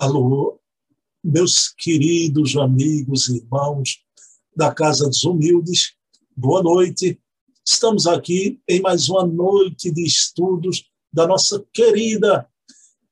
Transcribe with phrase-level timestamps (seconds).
[0.00, 0.60] Alô,
[1.24, 3.98] meus queridos amigos e irmãos
[4.54, 5.96] da Casa dos Humildes,
[6.36, 7.20] boa noite.
[7.66, 12.48] Estamos aqui em mais uma noite de estudos da nossa querida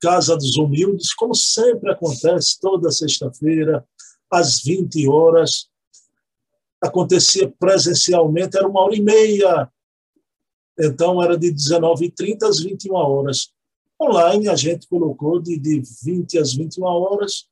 [0.00, 3.84] Casa dos Humildes, como sempre acontece toda sexta-feira,
[4.30, 5.68] às 20 horas.
[6.80, 9.68] Acontecia presencialmente, era uma hora e meia.
[10.78, 13.55] Então, era de 19h30 às 21 horas.
[14.00, 17.48] Online, a gente colocou de, de 20 às 21 horas,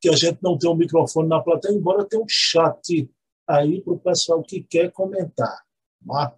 [0.00, 3.10] que a gente não tem um microfone na plateia, embora tenha um chat
[3.46, 5.64] aí para o pessoal que quer comentar.
[6.06, 6.36] Tá?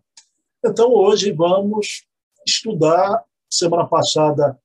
[0.64, 2.06] Então, hoje vamos
[2.46, 3.24] estudar.
[3.50, 4.58] Semana passada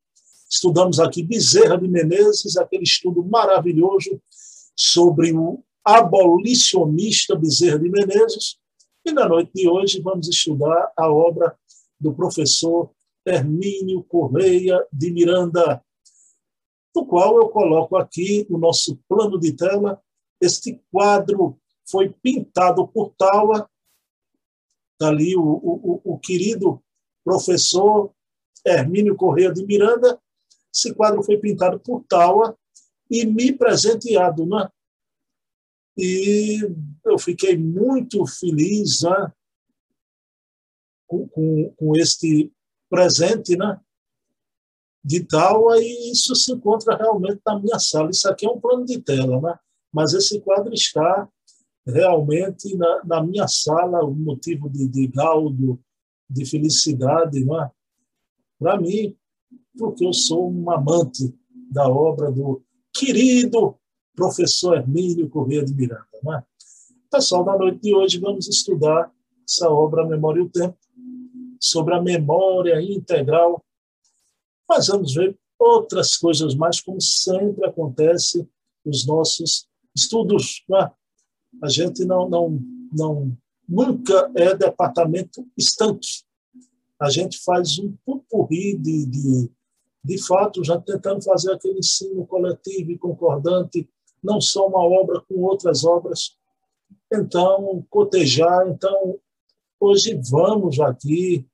[0.50, 4.22] estudamos aqui Bezerra de Menezes, aquele estudo maravilhoso
[4.76, 8.58] sobre o abolicionista Bezerra de Menezes.
[9.06, 11.58] E na noite de hoje vamos estudar a obra
[12.00, 12.93] do professor
[13.26, 15.84] Hermínio Correia de Miranda,
[16.96, 20.02] no qual eu coloco aqui o nosso plano de tela.
[20.40, 23.70] Este quadro foi pintado por Taua,
[24.94, 26.84] está ali o, o, o querido
[27.24, 28.14] professor
[28.66, 30.20] Hermínio Correia de Miranda.
[30.74, 32.58] Esse quadro foi pintado por Taua
[33.10, 34.70] e me presenteado, né?
[35.98, 36.60] E
[37.06, 39.32] eu fiquei muito feliz né?
[41.06, 42.52] com, com, com este
[42.94, 43.80] presente, né?
[45.04, 48.12] De tal, e isso se encontra realmente na minha sala.
[48.12, 49.58] Isso aqui é um plano de tela, né?
[49.92, 51.28] Mas esse quadro está
[51.86, 55.80] realmente na, na minha sala, um motivo de, de gaudo,
[56.30, 57.72] de felicidade, não é?
[58.60, 59.18] Para mim,
[59.76, 61.36] porque eu sou um amante
[61.72, 62.62] da obra do
[62.94, 63.76] querido
[64.16, 66.06] professor Hermínio Corrêa de Miranda.
[66.22, 66.44] Não é?
[67.12, 69.12] Pessoal, na noite de hoje vamos estudar
[69.50, 70.78] essa obra Memória e o Tempo,
[71.64, 73.64] sobre a memória integral.
[74.68, 78.46] Mas vamos ver outras coisas mais, como sempre acontece
[78.86, 80.64] nos nossos estudos.
[80.68, 80.92] Né?
[81.64, 82.60] A gente não, não,
[82.92, 83.38] não
[83.68, 86.24] nunca é departamento estanque.
[87.00, 89.52] A gente faz um pupurri de, de,
[90.04, 93.90] de fato, já tentando fazer aquele ensino coletivo e concordante,
[94.22, 96.38] não só uma obra com outras obras.
[97.12, 98.68] Então, cotejar.
[98.68, 99.18] Então,
[99.80, 101.48] hoje vamos aqui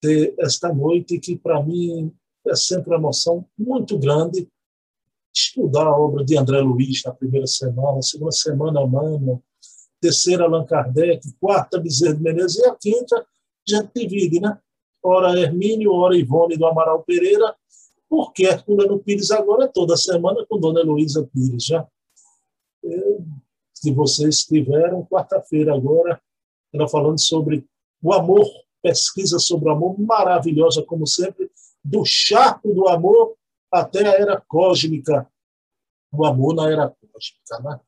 [0.00, 2.12] ter esta noite, que para mim
[2.46, 4.48] é sempre uma emoção muito grande.
[5.32, 9.42] Estudar a obra de André Luiz na primeira semana, segunda semana, Mano,
[10.00, 13.26] terceira, Allan Kardec, quarta, Bezerra de Menezes, e a quinta,
[13.66, 14.58] gente divide, né?
[15.02, 17.54] Ora Hermínio, ora Ivone do Amaral Pereira,
[18.08, 21.86] porque Herculano Pires agora toda semana com Dona Heloísa Pires, já.
[22.82, 23.24] Eu,
[23.72, 26.20] se vocês tiveram, quarta-feira agora,
[26.72, 27.64] ela falando sobre
[28.02, 28.46] o amor
[28.82, 31.50] pesquisa sobre o amor maravilhosa, como sempre,
[31.84, 33.36] do charco do amor
[33.70, 35.30] até a era cósmica,
[36.12, 37.62] o amor na era cósmica.
[37.62, 37.80] Né?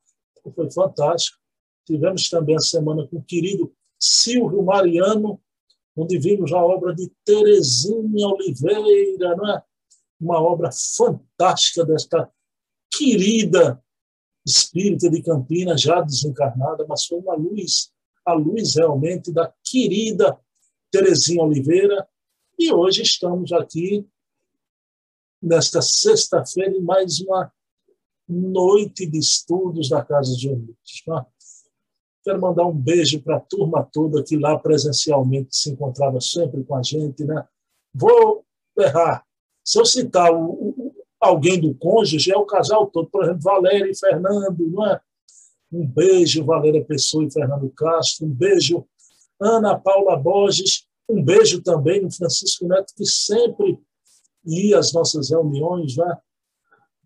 [0.54, 1.38] Foi fantástico.
[1.86, 5.40] Tivemos também a semana com o querido Silvio Mariano,
[5.96, 9.62] onde vimos a obra de Terezinha Oliveira, né?
[10.20, 12.30] uma obra fantástica desta
[12.92, 13.82] querida
[14.46, 17.92] espírita de Campinas, já desencarnada, mas foi uma luz,
[18.24, 20.38] a luz realmente da querida
[20.92, 22.06] Terezinha Oliveira,
[22.58, 24.06] e hoje estamos aqui,
[25.42, 27.50] nesta sexta-feira, em mais uma
[28.28, 31.02] noite de estudos da Casa de Unidos.
[31.06, 31.26] Tá?
[32.22, 36.76] Quero mandar um beijo para a turma toda que lá presencialmente se encontrava sempre com
[36.76, 37.24] a gente.
[37.24, 37.42] Né?
[37.94, 38.44] Vou
[38.78, 39.24] errar.
[39.64, 40.30] Se eu citar
[41.18, 45.00] alguém do cônjuge, é o casal todo, por exemplo, Valéria e Fernando, não é?
[45.72, 48.26] Um beijo, Valéria Pessoa e Fernando Castro.
[48.26, 48.86] Um beijo,
[49.42, 53.78] Ana Paula Borges, um beijo também no Francisco Neto, que sempre
[54.46, 55.92] ia às nossas reuniões.
[55.92, 56.20] Já.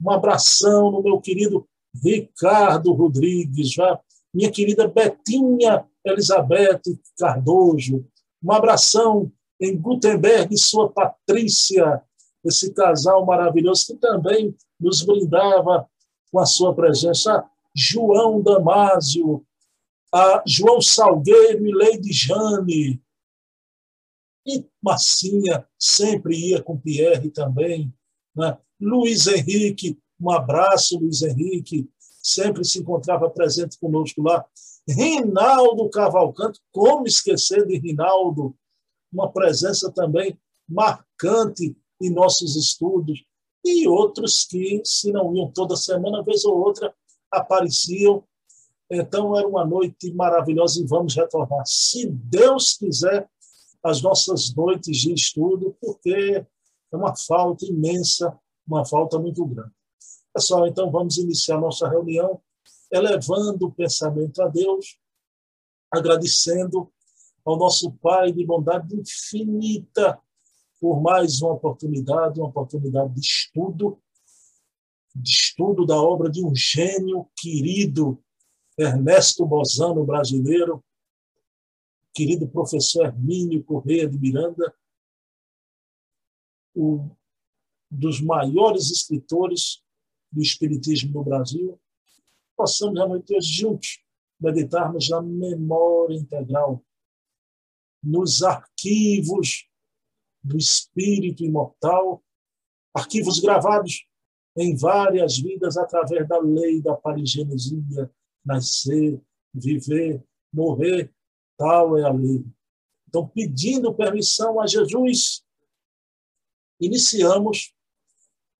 [0.00, 1.66] Um abração no meu querido
[2.02, 3.98] Ricardo Rodrigues, já.
[4.32, 6.82] minha querida Betinha Elizabeth
[7.18, 8.06] Cardoso.
[8.42, 12.02] Um abração em Gutenberg e sua Patrícia,
[12.44, 15.88] esse casal maravilhoso que também nos brindava
[16.30, 17.44] com a sua presença.
[17.74, 19.44] João Damásio,
[20.12, 23.02] a João Salgueiro e Leide Jane.
[24.46, 27.92] E Massinha sempre ia com Pierre também.
[28.34, 28.56] Né?
[28.80, 31.90] Luiz Henrique, um abraço, Luiz Henrique,
[32.22, 34.44] sempre se encontrava presente conosco lá.
[34.88, 38.56] Rinaldo Cavalcante, como esquecer de Rinaldo?
[39.12, 40.38] Uma presença também
[40.68, 43.24] marcante em nossos estudos.
[43.64, 46.94] E outros que, se não iam toda semana, vez ou outra,
[47.32, 48.22] apareciam
[48.90, 53.28] então, era uma noite maravilhosa e vamos retornar, se Deus quiser,
[53.82, 56.44] as nossas noites de estudo, porque
[56.92, 58.36] é uma falta imensa,
[58.66, 59.72] uma falta muito grande.
[60.32, 62.40] Pessoal, então vamos iniciar nossa reunião
[62.90, 64.98] elevando o pensamento a Deus,
[65.90, 66.92] agradecendo
[67.44, 70.20] ao nosso Pai de bondade infinita
[70.80, 73.98] por mais uma oportunidade, uma oportunidade de estudo,
[75.14, 78.22] de estudo da obra de um gênio querido,
[78.78, 80.84] Ernesto Bozano, brasileiro,
[82.12, 84.74] querido professor Hermínio Correia de Miranda,
[86.74, 87.10] um
[87.90, 89.82] dos maiores escritores
[90.30, 91.80] do Espiritismo no Brasil,
[92.54, 94.04] possamos realmente hoje juntos
[94.38, 96.84] meditarmos na memória integral,
[98.02, 99.66] nos arquivos
[100.42, 102.22] do Espírito imortal,
[102.94, 104.06] arquivos gravados
[104.54, 108.10] em várias vidas através da lei da parigenesia,
[108.46, 109.20] nascer,
[109.52, 111.12] viver, morrer,
[111.58, 112.46] tal é a lei.
[113.08, 115.44] Então, pedindo permissão a Jesus,
[116.80, 117.74] iniciamos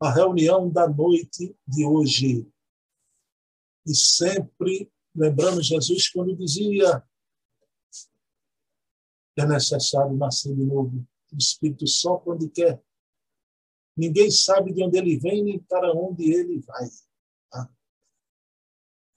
[0.01, 2.51] a reunião da noite de hoje.
[3.87, 7.03] E sempre lembrando Jesus quando dizia
[9.39, 11.07] é necessário nascer de novo.
[11.33, 12.83] O Espírito só quando quer.
[13.97, 16.89] Ninguém sabe de onde ele vem nem para onde ele vai.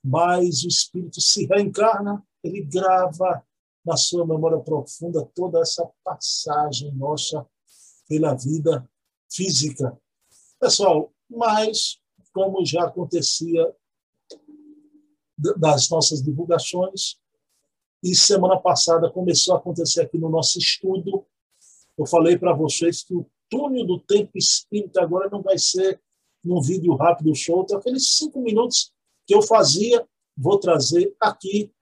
[0.02, 3.44] Mas o Espírito se reencarna, ele grava
[3.84, 7.46] na sua memória profunda toda essa passagem nossa
[8.08, 8.88] pela vida
[9.30, 9.98] física.
[10.58, 11.98] Pessoal, mas,
[12.32, 13.74] como já acontecia
[15.56, 17.18] das nossas divulgações,
[18.02, 21.24] e semana passada começou a acontecer aqui no nosso estudo,
[21.96, 26.00] eu falei para vocês que o túnel do tempo espírita agora não vai ser
[26.42, 28.92] num vídeo rápido então aqueles cinco minutos
[29.30, 30.04] que eu fazia,
[30.36, 31.72] vou trazer aqui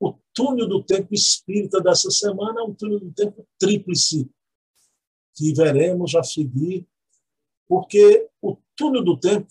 [0.00, 4.28] o túnel do tempo espírita dessa semana, um túnel do tempo tríplice,
[5.36, 6.84] que veremos a seguir,
[7.68, 9.46] porque o túnel do tempo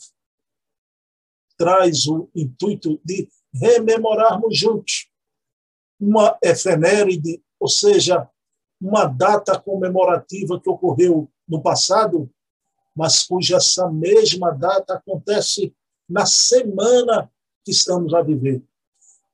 [1.57, 5.09] traz o intuito de rememorarmos juntos
[5.97, 8.29] uma efeméride, ou seja,
[8.81, 12.29] uma data comemorativa que ocorreu no passado,
[12.93, 15.73] mas cuja essa mesma data acontece
[16.07, 17.31] na semana
[17.63, 18.63] que estamos a viver.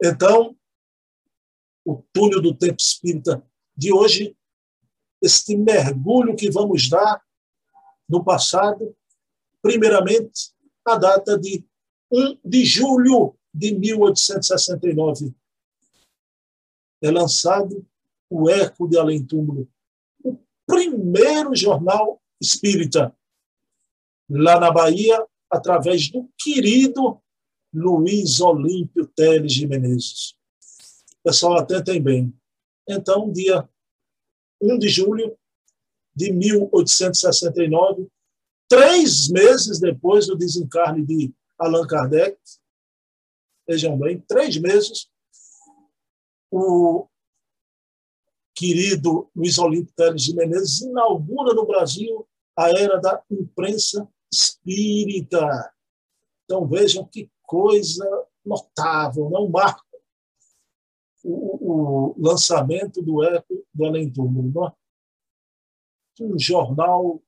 [0.04, 0.56] Então,
[1.86, 4.36] o túnel do tempo espírita de hoje
[5.24, 7.24] este mergulho que vamos dar
[8.10, 8.94] no passado,
[9.62, 10.52] primeiramente,
[10.86, 11.66] a data de
[12.12, 15.34] 1 de julho de 1869.
[17.02, 17.86] É lançado
[18.30, 19.70] o Eco de Além Túmulo,
[20.22, 23.16] o primeiro jornal espírita,
[24.30, 27.22] lá na Bahia, através do querido
[27.72, 30.36] Luiz Olímpio Teles de Menezes.
[31.24, 32.34] Pessoal, atentem bem.
[32.90, 33.70] Então, dia
[34.60, 35.38] 1 de julho
[36.16, 38.08] de 1869,
[38.68, 42.38] três meses depois do desencarne de Allan Kardec.
[43.68, 45.08] Vejam bem, três meses,
[46.52, 47.08] o
[48.56, 52.28] querido Luiz Olímpio Teles de Menezes inaugura no Brasil
[52.58, 55.74] a era da imprensa espírita.
[56.44, 58.06] Então vejam que coisa
[58.44, 59.84] notável, não marco
[61.24, 64.74] o, o lançamento do Eco do Além Mundo.
[66.20, 67.22] Um jornal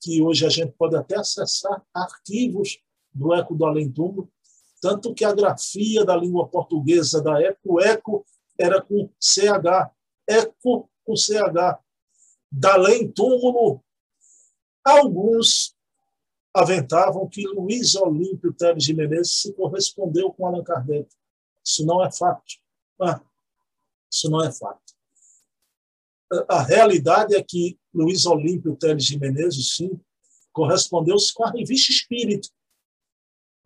[0.00, 2.78] que hoje a gente pode até acessar arquivos
[3.12, 4.30] do Eco do Além Túmulo,
[4.80, 8.26] tanto que a grafia da língua portuguesa da Eco, Eco
[8.58, 9.90] era com CH,
[10.28, 11.80] Eco com CH.
[12.52, 13.82] Da Além Túmulo,
[14.84, 15.73] alguns
[16.54, 21.08] aventavam que Luiz Olímpio Teles de Menezes se correspondeu com Allan Kardec.
[21.64, 22.44] Isso não é fato.
[23.02, 23.20] Ah,
[24.10, 24.94] isso não é fato.
[26.48, 30.00] A realidade é que Luiz Olímpio Teles de Menezes, sim,
[30.52, 32.48] correspondeu-se com a revista Espírita.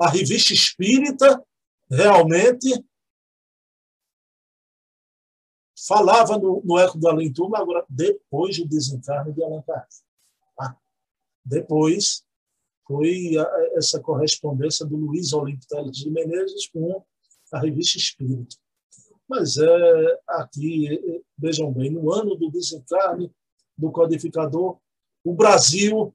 [0.01, 1.45] A revista Espírita
[1.91, 2.73] realmente
[5.87, 9.95] falava no, no Eco do Além agora, depois do desencarne de Allan Kardec.
[10.59, 10.77] Ah,
[11.45, 12.27] depois
[12.89, 13.35] foi
[13.75, 17.05] essa correspondência do Luiz Olímpio Teles de Menezes com
[17.53, 18.57] a revista Espírita.
[19.29, 23.31] Mas é aqui, vejam bem, no ano do desencarne
[23.77, 24.79] do codificador,
[25.23, 26.15] o Brasil,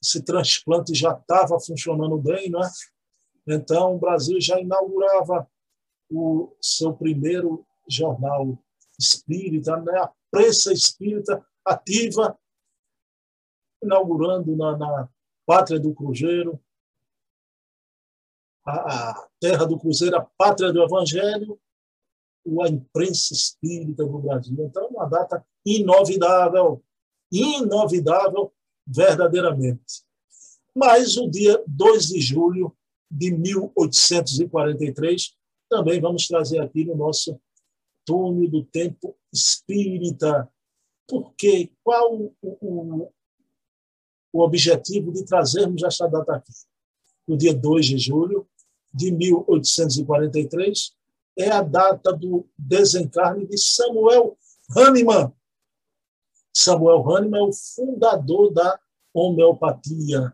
[0.00, 2.70] esse transplante já estava funcionando bem, né?
[3.46, 5.50] Então, o Brasil já inaugurava
[6.08, 8.56] o seu primeiro jornal
[8.98, 9.98] espírita, né?
[9.98, 12.38] a prensa espírita ativa,
[13.82, 15.08] inaugurando na, na
[15.50, 16.62] Pátria do Cruzeiro,
[18.64, 21.60] a, terra do Cruzeiro, a pátria do Evangelho,
[22.62, 24.56] a imprensa espírita do Brasil.
[24.60, 26.80] Então, é uma data inovidável,
[27.32, 28.54] inovidável
[28.86, 30.04] verdadeiramente.
[30.72, 32.72] Mas o dia 2 de julho
[33.10, 35.36] de 1843,
[35.68, 37.40] também vamos trazer aqui no nosso
[38.06, 40.48] túnel do tempo espírita.
[41.08, 43.12] Porque qual o, o,
[44.32, 46.52] o objetivo de trazermos esta data aqui?
[47.26, 48.46] No dia 2 de julho
[48.92, 50.92] de 1843,
[51.38, 54.36] é a data do desencarne de Samuel
[54.76, 55.32] Hahnemann.
[56.52, 58.78] Samuel Hahnemann é o fundador da
[59.14, 60.32] homeopatia,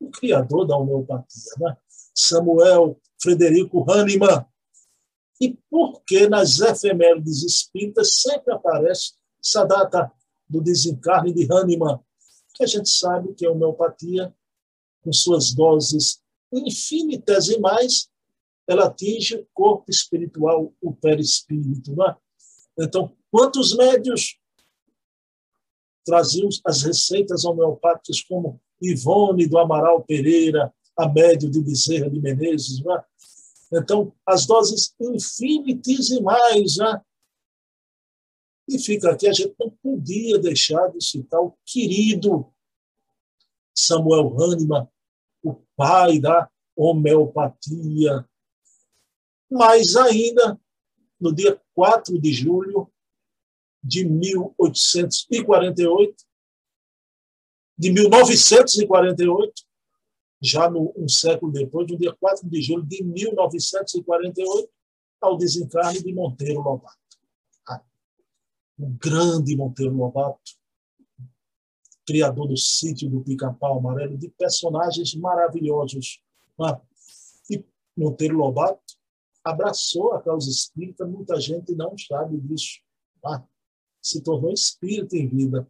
[0.00, 1.76] o criador da homeopatia, né?
[2.14, 4.44] Samuel Frederico Hahnemann.
[5.40, 10.12] E por que nas efemérides espíritas sempre aparece essa data
[10.48, 12.00] do desencarne de Hahnemann?
[12.54, 14.34] Que a gente sabe que a homeopatia,
[15.02, 18.08] com suas doses infinitesimais,
[18.66, 21.94] ela atinge o corpo espiritual, o perispírito.
[21.94, 22.16] Né?
[22.78, 24.38] Então, quantos médios
[26.04, 32.82] traziam as receitas homeopáticas, como Ivone do Amaral Pereira, a médio de Bezerra de Menezes.
[32.84, 33.02] Né?
[33.72, 36.76] Então, as doses infinitesimais.
[36.76, 37.00] Né?
[38.68, 42.52] E fica aqui, a gente não podia deixar de citar o querido
[43.74, 44.86] Samuel Hahnemann,
[45.42, 48.28] o pai da homeopatia,
[49.50, 50.60] mas ainda
[51.20, 52.90] no dia 4 de julho
[53.82, 56.24] de 1848,
[57.76, 59.52] de 1948,
[60.40, 64.70] já no, um século depois, no dia 4 de julho de 1948,
[65.20, 67.03] ao desencarne de Monteiro Lobato.
[68.78, 70.52] Ah, o grande Monteiro Lobato,
[72.06, 76.22] criador do sítio do Pica-Pau Amarelo, de personagens maravilhosos.
[76.60, 76.80] Ah,
[77.50, 77.64] e
[77.96, 78.82] Monteiro Lobato
[79.42, 82.80] abraçou a causa espírita, muita gente não sabe disso.
[83.20, 83.46] Tá?
[84.02, 85.68] Se tornou espírita em vida.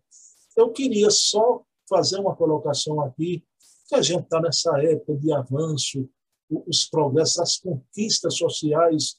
[0.57, 3.45] Eu queria só fazer uma colocação aqui,
[3.89, 6.09] que a gente está nessa época de avanço,
[6.49, 9.17] os progressos, as conquistas sociais,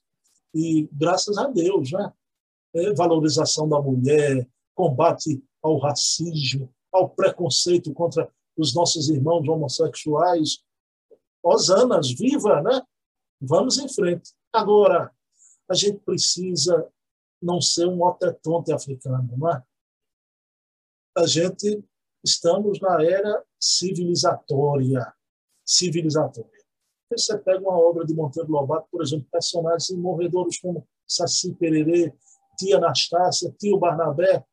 [0.53, 2.13] e graças a Deus, né?
[2.95, 10.63] Valorização da mulher, combate ao racismo, ao preconceito contra os nossos irmãos homossexuais.
[11.43, 12.81] Osanas, viva, né?
[13.39, 14.33] Vamos em frente.
[14.51, 15.11] Agora,
[15.69, 16.87] a gente precisa
[17.41, 19.63] não ser um otetonte africano, não é?
[21.17, 21.83] A gente
[22.23, 25.13] estamos na era civilizatória,
[25.65, 26.51] civilizatória.
[27.11, 32.13] Você pega uma obra de Monteiro Lobato, por exemplo, personagens morredores como Saci Pererê,
[32.55, 34.43] Tia Anastácia, Tio Barnabé,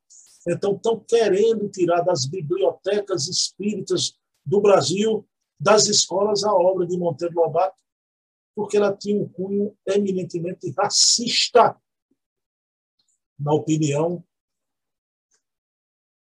[0.48, 5.28] então estão querendo tirar das bibliotecas espíritas do Brasil,
[5.58, 7.80] das escolas, a obra de Monteiro Lobato,
[8.54, 11.80] porque ela tinha um cunho eminentemente racista,
[13.38, 14.24] na opinião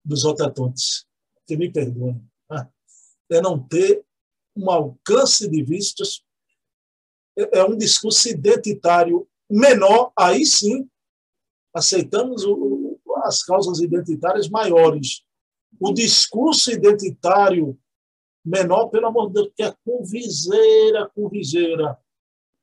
[0.05, 1.07] dos otatontes.
[1.47, 2.23] Que me perdoem.
[2.51, 2.71] Né?
[3.31, 4.05] É não ter
[4.57, 6.23] um alcance de vistas,
[7.39, 10.90] é, é um discurso identitário menor, aí sim
[11.75, 12.45] aceitamos
[13.25, 15.23] as causas identitárias maiores.
[15.79, 17.79] O discurso identitário
[18.45, 21.99] menor, pelo amor de Deus, que é com viseira.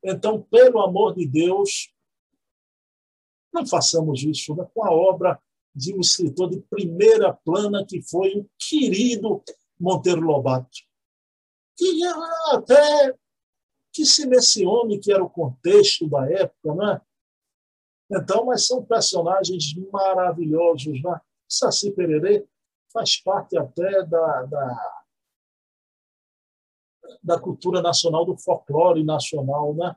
[0.02, 1.92] Então, pelo amor de Deus,
[3.52, 4.66] não façamos isso né?
[4.74, 5.40] com a obra
[5.74, 9.42] de um escritor de primeira plana que foi o querido
[9.78, 10.78] Monteiro Lobato.
[11.76, 12.04] Que
[12.52, 13.14] até
[13.92, 17.00] que se mencione que era o contexto da época, né?
[18.10, 21.20] Então, mas são personagens maravilhosos, né?
[21.48, 22.46] Saci Pererê
[22.92, 24.98] faz parte até da, da
[27.22, 29.74] da cultura nacional, do folclore nacional.
[29.74, 29.96] Né?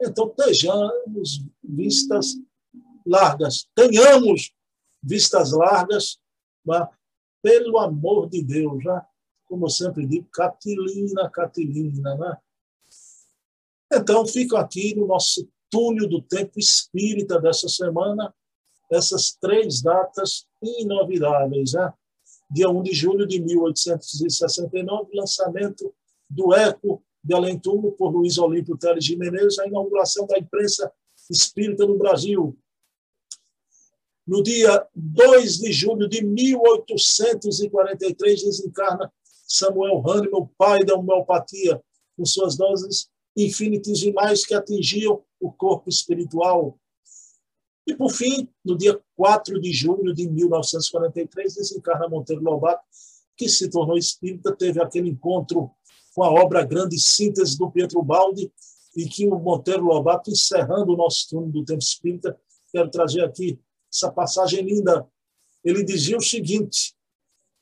[0.00, 2.34] Então, tenhamos vistas
[3.06, 4.52] largas, tenhamos
[5.02, 6.18] vistas largas,
[6.64, 6.88] né?
[7.42, 8.84] pelo amor de Deus.
[8.84, 9.02] Né?
[9.46, 12.14] Como eu sempre digo, Catilina, Catilina.
[12.16, 12.36] Né?
[13.92, 18.34] Então, fico aqui no nosso túnel do tempo espírita dessa semana,
[18.90, 21.74] essas três datas inovidáveis.
[21.74, 21.92] Né?
[22.50, 25.94] Dia 1 de julho de 1869, lançamento
[26.28, 30.90] do ECO de Além Túmulo, por Luiz Olímpio Teles de Menezes, a inauguração da imprensa
[31.30, 32.56] espírita no Brasil.
[34.26, 39.12] No dia 2 de julho de 1843, desencarna
[39.46, 41.82] Samuel Hahnemann, pai da homeopatia,
[42.16, 46.78] com suas doses infinitesimais que atingiam o corpo espiritual.
[47.86, 52.84] E, por fim, no dia 4 de julho de 1943, desencarna Monteiro Lobato,
[53.36, 55.70] que se tornou espírita, teve aquele encontro
[56.14, 58.52] com a obra grande Síntese do Pietro Baldi,
[58.96, 62.38] e que o Monteiro Lobato, encerrando o nosso turno do Tempo Espírita,
[62.70, 63.58] quero trazer aqui
[63.92, 65.08] essa passagem linda.
[65.64, 66.94] Ele dizia o seguinte: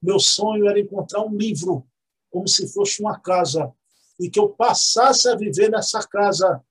[0.03, 1.87] meu sonho era encontrar um livro
[2.31, 3.73] como se fosse uma casa,
[4.19, 6.63] e que eu passasse a viver nessa casa.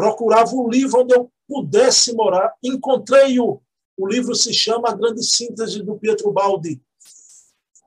[0.00, 2.54] Procurava um livro onde eu pudesse morar.
[2.62, 3.60] Encontrei-o.
[3.98, 6.82] O livro se chama A Grande Síntese do Pietro Baldi.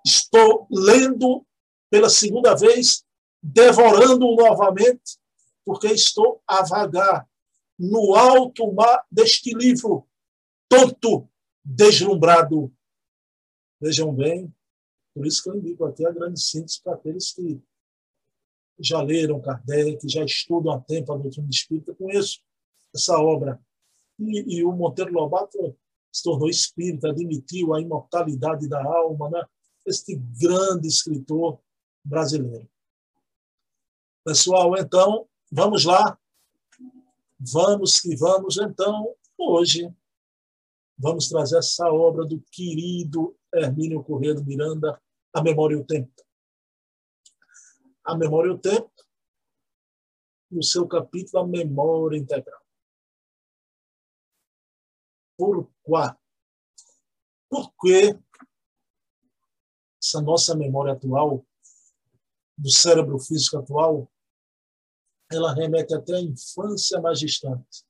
[0.06, 1.44] Estou lendo
[1.90, 3.04] pela segunda vez,
[3.42, 5.18] devorando-o novamente,
[5.66, 7.28] porque estou a vagar
[7.80, 10.08] no alto mar deste livro,
[10.70, 11.28] tonto,
[11.66, 12.72] deslumbrado.
[13.82, 14.54] Vejam bem,
[15.16, 17.60] por isso que eu indico aqui a grande síntese para aqueles que
[18.80, 22.42] já leram Kardec, já estudam há tempo a doutrina espírita, conheço
[22.94, 23.60] essa obra.
[24.20, 25.76] E, e, o Monteiro Lobato
[26.12, 29.44] se tornou espírita, admitiu a imortalidade da alma, né?
[29.86, 31.60] este grande escritor
[32.04, 32.70] brasileiro.
[34.24, 36.18] Pessoal, então, vamos lá.
[37.40, 39.94] Vamos que vamos, então, hoje,
[40.98, 45.02] vamos trazer essa obra do querido Hermínio Corrêa do Miranda,
[45.34, 46.14] A Memória e o Tempo.
[48.04, 48.92] A Memória e o Tempo,
[50.52, 52.62] no seu capítulo A Memória Integral.
[55.38, 56.18] Por quê?
[57.50, 58.20] Porque
[60.04, 61.46] essa nossa memória atual,
[62.58, 64.12] do cérebro físico atual,
[65.32, 67.86] ela remete até à infância mais distante.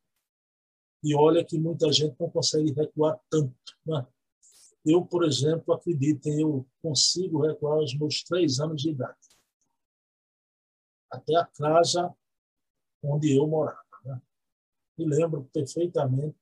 [1.03, 3.55] E olha que muita gente não consegue recuar tanto.
[3.85, 4.07] Né?
[4.85, 9.32] Eu, por exemplo, acreditem, eu consigo recuar aos meus três anos de idade.
[11.13, 12.11] Até a casa
[13.03, 13.83] onde eu morava.
[14.03, 14.19] Né?
[14.97, 16.39] Me lembro perfeitamente.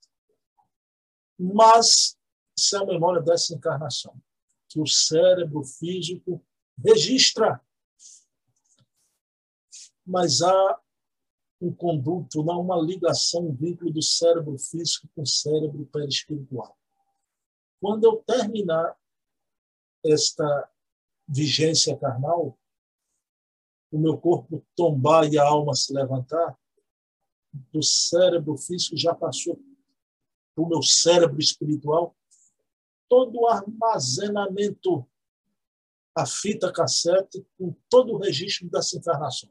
[1.38, 2.18] Mas
[2.58, 4.16] isso é a memória dessa encarnação,
[4.70, 6.42] que o cérebro físico
[6.78, 7.60] registra.
[10.06, 10.80] Mas há
[11.60, 16.78] um conduto, não uma ligação, um vínculo do cérebro físico com o cérebro perispiritual.
[17.82, 18.98] Quando eu terminar
[20.04, 20.72] esta
[21.28, 22.58] vigência carnal,
[23.92, 26.58] o meu corpo tombar e a alma se levantar,
[27.72, 29.62] do cérebro físico já passou
[30.56, 32.16] para o meu cérebro espiritual,
[33.10, 35.06] todo o armazenamento,
[36.16, 39.50] a fita cassete, com todo o registro dessa encarnação.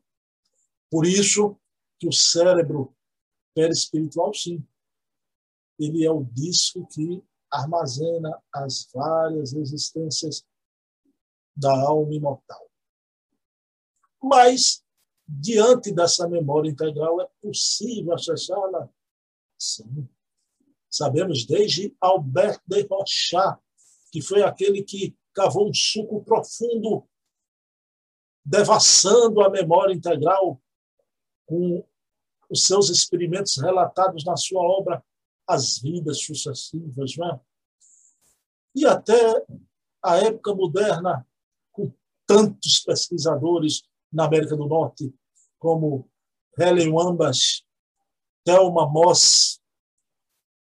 [0.91, 1.59] Por isso
[1.99, 2.95] que o cérebro
[3.55, 4.67] perispiritual, sim,
[5.79, 10.45] ele é o disco que armazena as várias existências
[11.57, 12.70] da alma imortal.
[14.23, 14.85] Mas,
[15.27, 18.89] diante dessa memória integral, é possível acessá-la?
[19.59, 20.09] Sim.
[20.89, 23.59] Sabemos desde Albert de Rochat,
[24.11, 27.09] que foi aquele que cavou um suco profundo,
[28.45, 30.61] devassando a memória integral
[31.47, 31.87] com
[32.51, 35.05] os seus experimentos relatados na sua obra
[35.47, 37.17] As Vidas Sucessivas.
[37.17, 37.41] Não é?
[38.75, 39.47] E até
[40.03, 41.27] a época moderna,
[41.71, 41.93] com
[42.27, 45.15] tantos pesquisadores na América do Norte,
[45.59, 46.09] como
[46.59, 47.65] Helen Wambach,
[48.45, 49.61] Thelma Moss,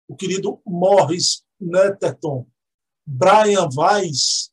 [0.08, 2.48] o querido Morris Netterton,
[3.06, 4.52] Brian Weiss.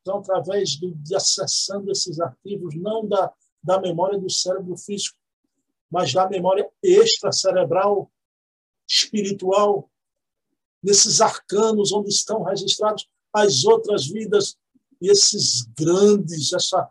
[0.00, 3.32] Então, através de, de acessando esses arquivos, não da,
[3.62, 5.16] da memória do cérebro físico,
[5.90, 8.10] mas da memória extracerebral,
[8.88, 9.90] espiritual,
[10.82, 14.56] nesses arcanos onde estão registrados as outras vidas
[15.00, 16.90] e esses grandes, essa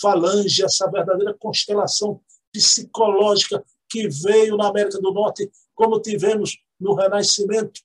[0.00, 2.20] falange, essa verdadeira constelação
[2.52, 7.80] psicológica que veio na América do Norte, como tivemos no Renascimento,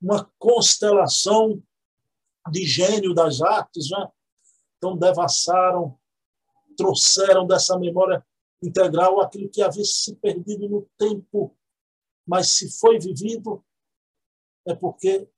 [0.00, 1.62] uma constelação
[2.50, 4.08] de gênio das artes, né?
[4.76, 5.98] então devassaram,
[6.76, 8.24] trouxeram dessa memória
[8.62, 11.56] integral aquilo que havia se perdido no tempo,
[12.26, 13.64] mas se foi vivido,
[14.66, 15.28] é porque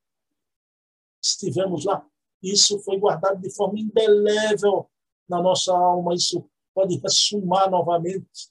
[1.22, 2.06] estivemos lá.
[2.42, 4.88] Isso foi guardado de forma indelével
[5.28, 8.50] na nossa alma, isso pode ressumar novamente.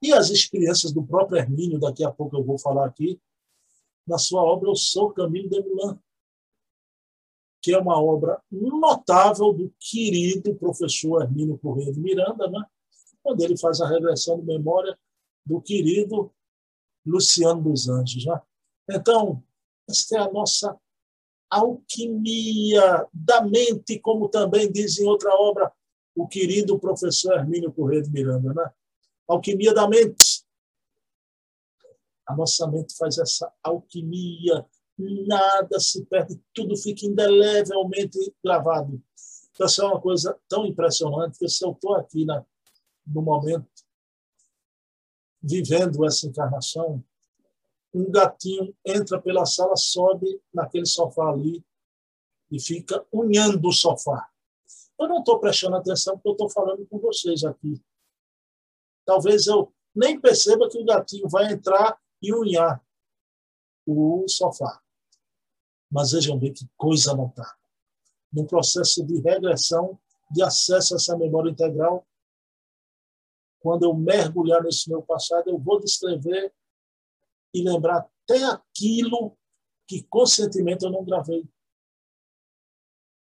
[0.00, 3.20] E as experiências do próprio Hermínio, daqui a pouco eu vou falar aqui,
[4.06, 5.98] na sua obra Eu Sou Caminho de Milan,
[7.62, 12.64] que é uma obra notável do querido professor Hermínio Correia de Miranda, né?
[13.22, 14.98] quando ele faz a regressão de memória
[15.46, 16.32] do querido
[17.06, 18.26] Luciano dos Anjos.
[18.26, 18.40] Né?
[18.90, 19.42] Então,
[19.88, 20.76] esta é a nossa
[21.52, 25.72] alquimia da mente, como também diz em outra obra
[26.14, 28.54] o querido professor Hermínio Correia de Miranda.
[28.54, 28.70] Né?
[29.28, 30.44] Alquimia da mente.
[32.26, 34.64] A nossa mente faz essa alquimia,
[34.96, 39.02] nada se perde, tudo fica indelevelmente gravado.
[39.50, 42.44] Então, essa é uma coisa tão impressionante que se eu estou aqui na,
[43.06, 43.68] no momento
[45.42, 47.04] vivendo essa encarnação,
[47.94, 51.64] um gatinho entra pela sala, sobe naquele sofá ali
[52.50, 54.30] e fica unhando o sofá.
[54.98, 57.82] Eu não estou prestando atenção porque eu estou falando com vocês aqui.
[59.04, 62.82] Talvez eu nem perceba que o gatinho vai entrar e unhar
[63.86, 64.80] o sofá.
[65.90, 67.54] Mas vejam bem que coisa montada.
[68.32, 69.98] Num processo de regressão,
[70.30, 72.06] de acesso a essa memória integral,
[73.60, 76.52] quando eu mergulhar nesse meu passado, eu vou descrever
[77.54, 79.36] e lembrar até aquilo
[79.86, 81.46] que conscientemente eu não gravei.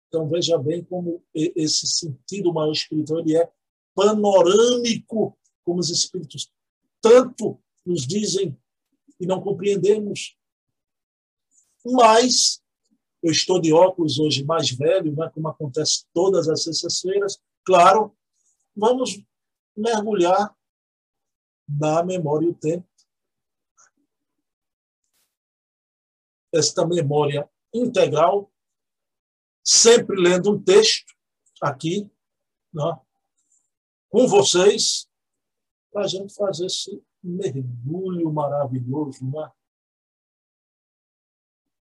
[0.07, 3.51] Então veja bem como esse sentido maior espiritual ele é
[3.95, 6.51] panorâmico, como os espíritos
[7.01, 8.57] tanto nos dizem
[9.19, 10.38] e não compreendemos.
[11.86, 12.62] Mas
[13.23, 17.39] eu estou de óculos hoje mais velho, né, como acontece todas as sextas-feiras.
[17.63, 18.15] Claro,
[18.75, 19.23] vamos
[19.75, 20.55] mergulhar
[21.67, 22.88] na memória e o tempo.
[26.53, 28.51] Esta memória integral,
[29.63, 31.13] sempre lendo um texto
[31.61, 32.09] aqui,
[32.73, 32.99] né,
[34.09, 35.09] com vocês,
[35.91, 39.51] para a gente fazer esse mergulho maravilhoso, né?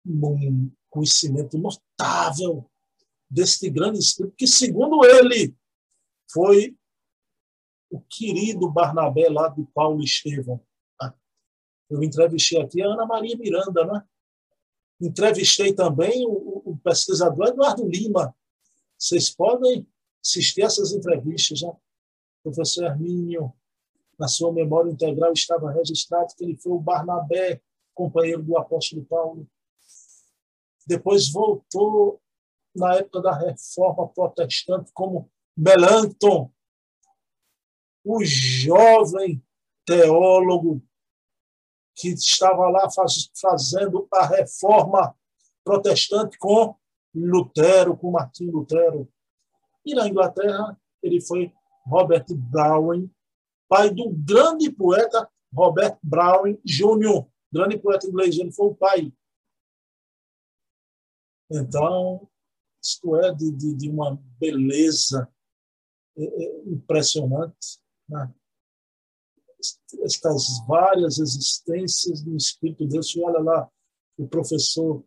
[0.06, 2.68] um conhecimento notável
[3.30, 5.54] deste grande espírito, que, segundo ele,
[6.32, 6.76] foi
[7.90, 10.64] o querido Barnabé lá do Paulo Estevão.
[11.90, 14.06] Eu entrevistei aqui a Ana Maria Miranda, né?
[15.00, 18.34] Entrevistei também o, o pesquisador Eduardo Lima.
[18.98, 19.86] Vocês podem
[20.24, 21.72] assistir essas entrevistas, né?
[22.42, 23.52] Professor Hermínio,
[24.18, 27.60] na sua memória integral estava registrado que ele foi o Barnabé,
[27.94, 29.48] companheiro do apóstolo Paulo.
[30.86, 32.20] Depois voltou
[32.74, 36.50] na época da reforma protestante como Melanchthon,
[38.04, 39.42] o jovem
[39.84, 40.82] teólogo
[41.98, 45.14] que estava lá faz, fazendo a reforma
[45.64, 46.74] protestante com
[47.14, 49.12] Lutero, com Martim Lutero.
[49.84, 51.52] E na Inglaterra, ele foi
[51.86, 53.10] Robert Browning,
[53.68, 59.12] pai do grande poeta Robert Browning Jr., grande poeta inglês, ele foi o pai.
[61.50, 62.28] Então,
[62.82, 65.28] isto é de, de, de uma beleza
[66.16, 68.34] é, é, impressionante né?
[70.02, 73.14] Estas várias existências do Espírito de Deus.
[73.14, 73.68] E olha lá
[74.16, 75.04] o professor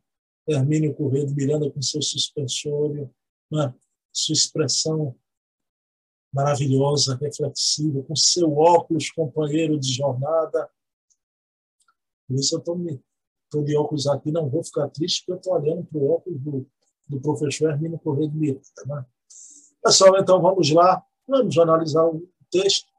[0.47, 3.13] Hermínio Correia de Miranda com seu suspensório,
[3.51, 3.73] né?
[4.11, 5.15] sua expressão
[6.33, 10.69] maravilhosa, reflexiva, com seu óculos companheiro de jornada.
[12.27, 15.85] Por isso eu estou de óculos aqui, não vou ficar triste, porque eu estou olhando
[15.85, 16.67] para o óculos do,
[17.07, 18.61] do professor Hermínio Correia de Miranda.
[18.85, 19.05] Né?
[19.83, 22.90] Pessoal, então vamos lá, vamos analisar o texto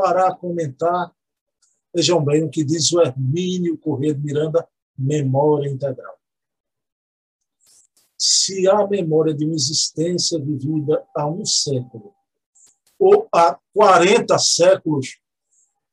[0.00, 1.14] parar, comentar.
[1.94, 6.18] Vejam bem o que diz o Hermínio Corrêa de Miranda, memória integral.
[8.16, 12.14] Se há memória de uma existência vivida há um século
[12.98, 15.20] ou há 40 séculos,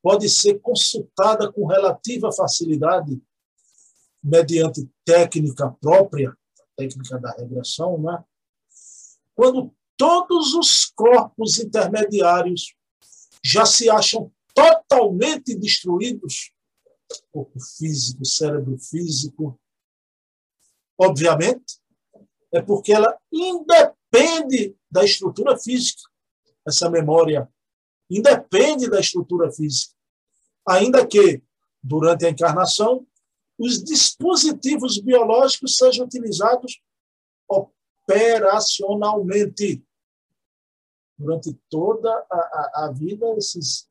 [0.02, 3.22] pode ser consultada com relativa facilidade,
[4.24, 6.36] mediante técnica própria,
[6.76, 8.24] técnica da regressão, né?
[9.34, 12.77] quando todos os corpos intermediários
[13.43, 16.52] já se acham totalmente destruídos
[17.32, 19.60] corpo físico, cérebro físico.
[20.97, 21.80] Obviamente,
[22.52, 26.02] é porque ela independe da estrutura física,
[26.65, 27.47] essa memória
[28.10, 29.93] independe da estrutura física.
[30.67, 31.43] Ainda que,
[31.84, 33.06] durante a encarnação,
[33.58, 36.82] os dispositivos biológicos sejam utilizados
[37.47, 39.84] operacionalmente
[41.17, 43.89] durante toda a, a, a vida, esses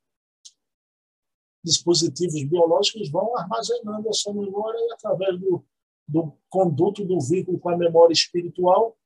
[1.65, 5.65] dispositivos biológicos vão armazenando a sua memória e, através do,
[6.07, 8.97] do conduto do vínculo com a memória espiritual,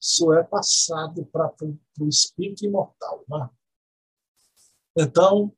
[0.00, 1.52] isso é passado para
[1.98, 3.24] o espírito imortal.
[3.28, 3.50] Né?
[4.98, 5.52] Então,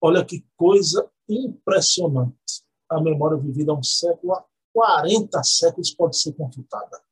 [0.00, 2.64] olha que coisa impressionante.
[2.88, 7.02] A memória vivida há um século, há 40 séculos pode ser consultada.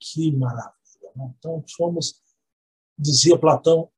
[0.00, 0.81] Que maravilha.
[1.16, 1.32] Né?
[1.38, 2.20] Então, somos,
[2.98, 3.90] dizia Platão,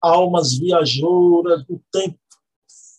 [0.00, 2.18] almas viajoras do tempo.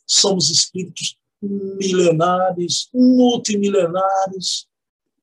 [0.08, 4.68] Somos espíritos milenares, multimilenares.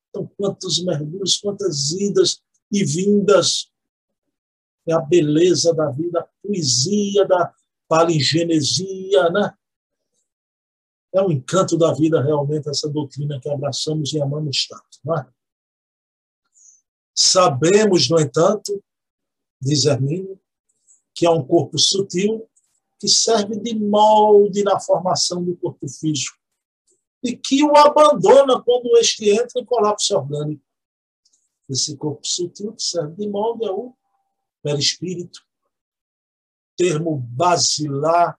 [0.09, 3.71] Então, quantos mergulhos, quantas idas e vindas.
[4.87, 7.55] É a beleza da vida, a poesia da
[7.89, 9.55] palingenesia, né?
[11.15, 14.99] É um encanto da vida, realmente, essa doutrina que abraçamos e amamos tanto.
[15.05, 15.27] Não é?
[17.15, 18.83] Sabemos, no entanto,
[19.61, 20.41] diz Hermínio,
[21.15, 22.49] que há um corpo sutil
[22.99, 26.39] que serve de molde na formação do corpo físico
[27.23, 30.65] e que o abandona quando este entra em colapso orgânico.
[31.69, 33.95] Esse corpo sutil que serve de molde é o
[34.63, 35.41] perispírito,
[36.77, 38.39] termo basilar,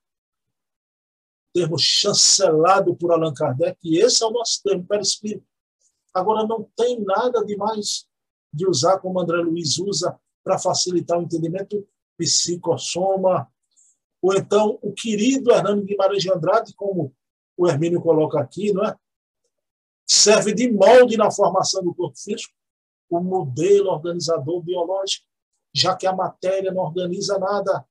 [1.53, 5.47] termo chancelado por Allan Kardec, e esse é o nosso termo, perispírito.
[6.13, 8.07] Agora, não tem nada de mais
[8.53, 11.87] de usar como André Luiz usa para facilitar o entendimento
[12.17, 13.47] psicossoma,
[14.21, 17.13] ou então o querido Hernando Guimarães de Andrade, como
[17.57, 18.95] o Hermínio coloca aqui, não é?
[20.05, 22.53] serve de molde na formação do corpo físico,
[23.09, 25.25] o modelo organizador biológico,
[25.73, 27.85] já que a matéria não organiza nada.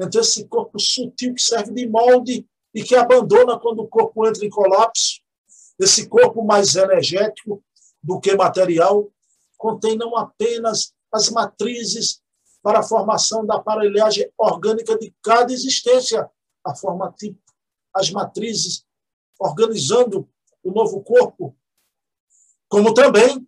[0.00, 4.44] Então, esse corpo sutil que serve de molde e que abandona quando o corpo entra
[4.44, 5.20] em colapso,
[5.78, 7.62] esse corpo mais energético
[8.02, 9.10] do que material,
[9.56, 12.22] contém não apenas as matrizes
[12.62, 16.30] para a formação da aparelhagem orgânica de cada existência,
[16.64, 17.38] a forma tipo,
[17.94, 18.86] as matrizes
[19.38, 20.28] organizando
[20.62, 21.56] o novo corpo,
[22.68, 23.46] como também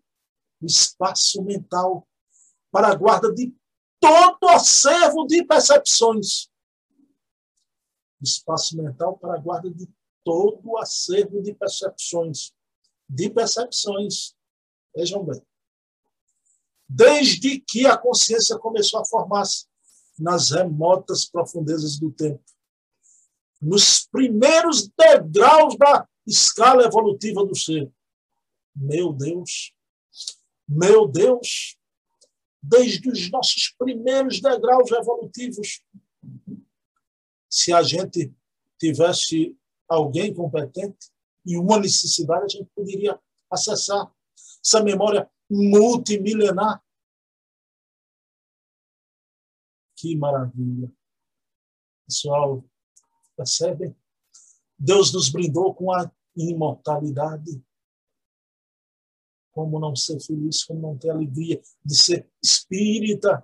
[0.61, 2.07] o espaço mental
[2.71, 3.55] para a guarda de
[3.99, 6.51] todo acervo de percepções.
[8.21, 9.89] Espaço mental para a guarda de
[10.25, 12.53] todo acervo de percepções.
[13.09, 14.35] De percepções.
[14.95, 15.41] Vejam bem.
[16.89, 19.67] Desde que a consciência começou a formar-se
[20.19, 22.43] nas remotas profundezas do tempo,
[23.61, 27.91] nos primeiros degraus da escala evolutiva do ser.
[28.75, 29.73] Meu Deus,
[30.69, 31.77] meu Deus,
[32.63, 35.83] desde os nossos primeiros degraus evolutivos,
[37.49, 38.33] se a gente
[38.79, 39.57] tivesse
[39.89, 41.11] alguém competente
[41.45, 43.19] e uma necessidade, a gente poderia
[43.51, 44.13] acessar
[44.63, 46.83] essa memória multimilenar.
[49.97, 50.93] Que maravilha.
[52.07, 52.65] Pessoal,
[53.37, 53.97] percebem?
[54.79, 57.65] Deus nos brindou com a imortalidade.
[59.53, 63.43] Como não ser feliz, como não ter alegria de ser espírita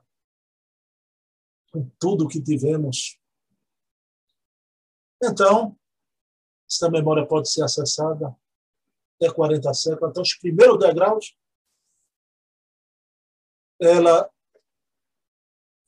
[1.73, 3.19] com tudo que tivemos.
[5.25, 5.79] Então,
[6.69, 8.37] esta memória pode ser acessada
[9.17, 11.37] até 40 séculos, até os primeiros degraus.
[13.83, 14.31] Ela,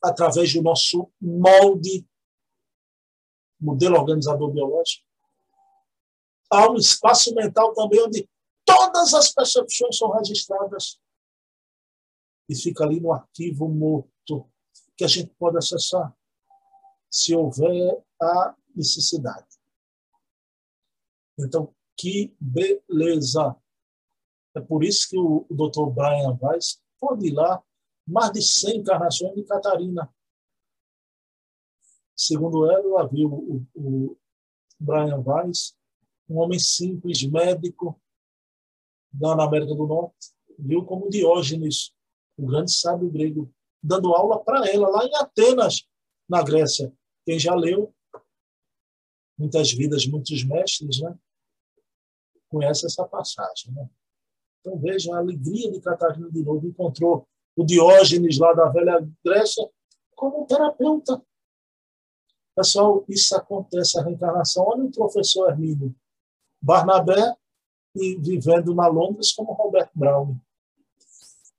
[0.03, 2.05] através do nosso molde,
[3.57, 5.05] modelo organizador biológico,
[6.51, 8.29] há um espaço mental também onde
[8.65, 10.99] todas as percepções são registradas
[12.49, 14.51] e fica ali no arquivo morto
[14.97, 16.13] que a gente pode acessar
[17.09, 19.47] se houver a necessidade.
[21.39, 23.55] Então, que beleza!
[24.53, 25.89] É por isso que o, Dr.
[25.93, 27.63] Brian Weiss pode ir lá
[28.07, 30.13] mais de 100 encarnações de Catarina.
[32.15, 34.17] Segundo ela, ela viu o, o
[34.79, 35.75] Brian Weiss
[36.29, 38.01] um homem simples, médico,
[39.19, 41.93] lá na América do Norte, viu como Diógenes,
[42.37, 45.87] o grande sábio grego, dando aula para ela lá em Atenas,
[46.27, 46.91] na Grécia.
[47.25, 47.93] Quem já leu
[49.37, 51.17] Muitas Vidas, Muitos Mestres, né?
[52.49, 53.73] conhece essa passagem.
[53.73, 53.89] Né?
[54.59, 59.67] Então veja a alegria de Catarina de novo, encontrou o Diógenes lá da velha Grécia
[60.15, 61.21] como terapeuta.
[62.55, 64.63] Pessoal, isso acontece, a reencarnação.
[64.65, 65.93] Olha o professor Hermínio,
[66.61, 67.35] Barnabé
[67.95, 70.37] e vivendo na Londres como Robert Brown.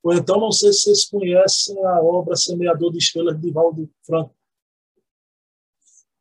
[0.02, 4.34] Ou então, não sei se vocês conhecem a obra Semeador de Estrelas de Valdo Franco.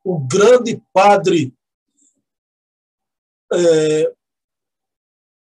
[0.03, 1.53] O grande padre
[3.53, 4.13] é,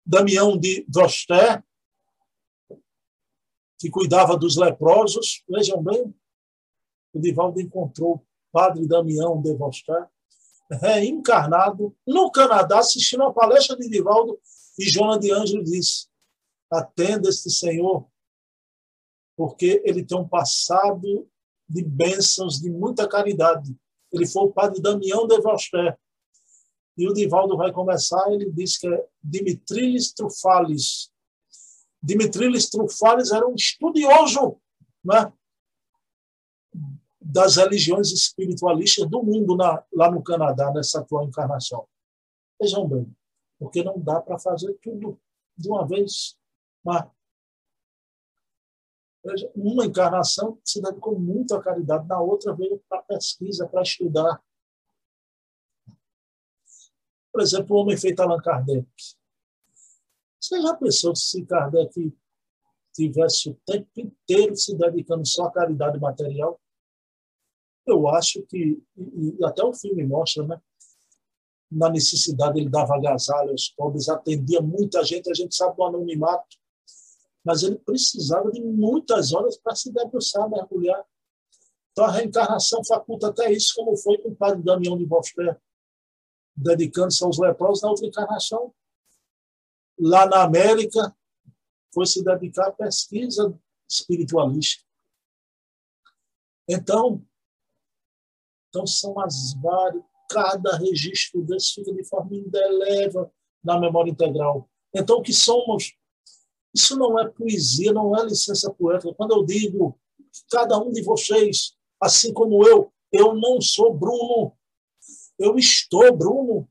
[0.04, 1.64] Damião de Droster,
[3.84, 6.14] que cuidava dos leprosos, vejam bem,
[7.12, 10.08] o Divaldo encontrou o padre Damião de Droster,
[10.70, 14.40] reencarnado no Canadá, assistindo a palestra de Divaldo,
[14.78, 16.06] e Joana de Ângelo disse:
[16.70, 18.08] atenda este Senhor,
[19.36, 21.28] porque ele tem um passado
[21.68, 23.76] de bênçãos, de muita caridade.
[24.10, 25.94] Ele foi o padre Damião de Vosté.
[26.96, 31.12] E o Divaldo vai começar, ele diz que é Dimitrilis Trufalis.
[32.04, 34.60] Dimitrilis Trufalis era um estudioso
[35.02, 35.32] né,
[37.18, 41.88] das religiões espiritualistas do mundo na, lá no Canadá, nessa atual encarnação.
[42.60, 43.16] Vejam bem,
[43.58, 45.18] porque não dá para fazer tudo
[45.56, 46.38] de uma vez.
[46.84, 47.08] Mas,
[49.24, 54.44] veja, uma encarnação se dedicou muito à caridade, na outra veio para pesquisa, para estudar.
[57.32, 58.86] Por exemplo, o homem feito Allan Kardec.
[60.44, 62.14] Você já pensou se Kardec
[62.92, 66.60] tivesse o tempo inteiro se dedicando só à caridade material?
[67.86, 70.60] Eu acho que, e até o filme mostra, né?
[71.70, 76.58] na necessidade, ele dava agasalho aos pobres, atendia muita gente, a gente sabe do anonimato.
[77.42, 81.04] mas ele precisava de muitas horas para se debruçar, mergulhar.
[81.90, 85.58] Então a reencarnação faculta até isso, como foi com o padre Damião de Bosper,
[86.54, 88.74] dedicando-se aos leprosos na outra encarnação.
[89.98, 91.14] Lá na América,
[91.92, 93.56] foi se dedicar à pesquisa
[93.88, 94.82] espiritualista.
[96.68, 97.24] Então,
[98.68, 103.30] então são as várias, cada registro desse fica de forma indelével
[103.62, 104.68] na memória integral.
[104.92, 105.94] Então, o que somos
[106.74, 109.14] isso não é poesia, não é licença poética.
[109.14, 109.96] Quando eu digo
[110.50, 114.52] cada um de vocês, assim como eu, eu não sou Bruno,
[115.38, 116.68] eu estou Bruno.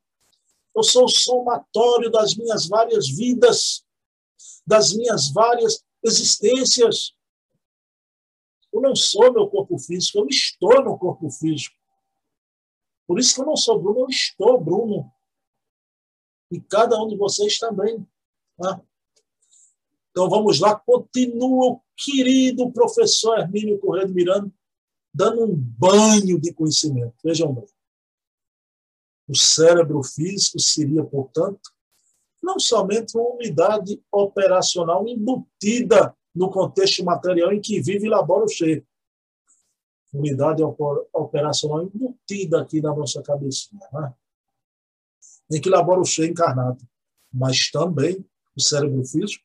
[0.75, 3.85] Eu sou o somatório das minhas várias vidas,
[4.65, 7.13] das minhas várias existências.
[8.71, 11.75] Eu não sou meu corpo físico, eu estou no corpo físico.
[13.05, 15.11] Por isso que eu não sou Bruno, eu estou Bruno.
[16.51, 18.07] E cada um de vocês também.
[18.57, 18.81] Tá?
[20.09, 24.51] Então vamos lá, continua o querido professor Hermínio Correia de Miranda
[25.13, 27.13] dando um banho de conhecimento.
[27.23, 27.65] Vejam bem.
[29.27, 31.71] O cérebro físico seria, portanto,
[32.41, 38.49] não somente uma unidade operacional embutida no contexto material em que vive e labora o
[38.49, 38.85] ser.
[40.13, 40.61] Unidade
[41.13, 44.13] operacional embutida aqui na nossa cabecinha, né?
[45.51, 46.85] em que labora o ser encarnado.
[47.31, 48.23] Mas também
[48.55, 49.43] o cérebro físico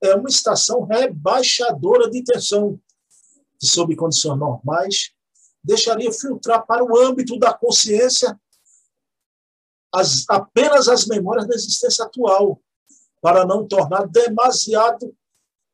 [0.00, 2.78] é uma estação rebaixadora de tensão,
[3.58, 5.12] que, sob condições normais,
[5.64, 8.38] deixaria filtrar para o âmbito da consciência
[9.98, 12.60] as, apenas as memórias da existência atual,
[13.20, 15.14] para não tornar demasiado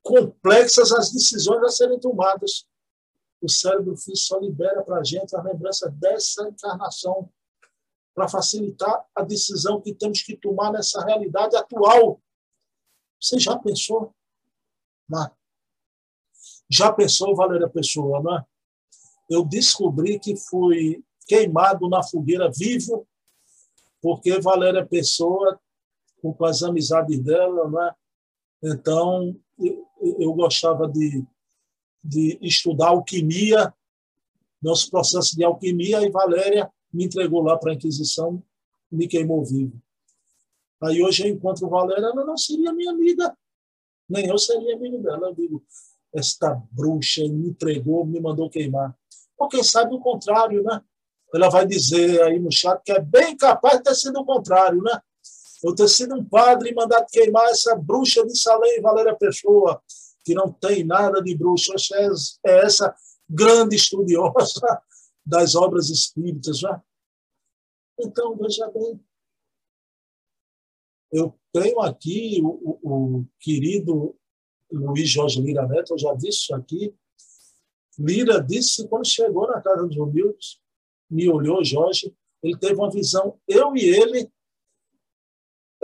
[0.02, 2.66] complexas as decisões a serem tomadas.
[3.40, 7.28] O cérebro só libera para a gente a lembrança dessa encarnação,
[8.14, 12.20] para facilitar a decisão que temos que tomar nessa realidade atual
[13.22, 14.12] você já pensou?
[16.68, 18.44] Já pensou, Valéria Pessoa, né?
[19.30, 23.06] Eu descobri que fui queimado na fogueira vivo,
[24.02, 25.58] porque Valéria Pessoa,
[26.20, 27.94] com as amizades dela, né?
[28.64, 29.86] Então, eu,
[30.18, 31.24] eu gostava de,
[32.02, 33.72] de estudar alquimia,
[34.60, 38.42] nosso processo de alquimia, e Valéria me entregou lá para a Inquisição,
[38.90, 39.80] me queimou vivo.
[40.82, 43.36] Aí hoje eu encontro Valéria, ela não seria minha amiga,
[44.08, 45.28] nem eu seria amigo dela.
[45.28, 45.64] Eu digo,
[46.12, 48.96] esta bruxa me entregou, me mandou queimar.
[49.38, 50.82] Ou quem sabe o contrário, né?
[51.34, 54.82] Ela vai dizer aí no chat que é bem capaz de ter sido o contrário,
[54.82, 55.00] né?
[55.62, 59.80] Eu ter sido um padre e mandado queimar essa bruxa de Salém, Valéria Pessoa,
[60.24, 61.74] que não tem nada de bruxa.
[62.44, 62.94] É essa
[63.28, 64.82] grande estudiosa
[65.24, 66.82] das obras espíritas, né?
[67.98, 69.00] Então, veja bem,
[71.12, 74.16] eu tenho aqui o, o, o querido
[74.72, 76.94] Luiz Jorge Lira Neto, eu já disse isso aqui.
[77.98, 80.61] Lira disse quando chegou na Casa dos Humildes,
[81.12, 84.30] me olhou, Jorge, ele teve uma visão, eu e ele,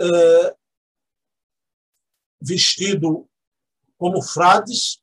[0.01, 0.55] é,
[2.41, 3.27] vestido
[3.97, 5.01] como frades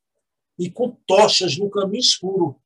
[0.58, 2.60] e com tochas no caminho escuro.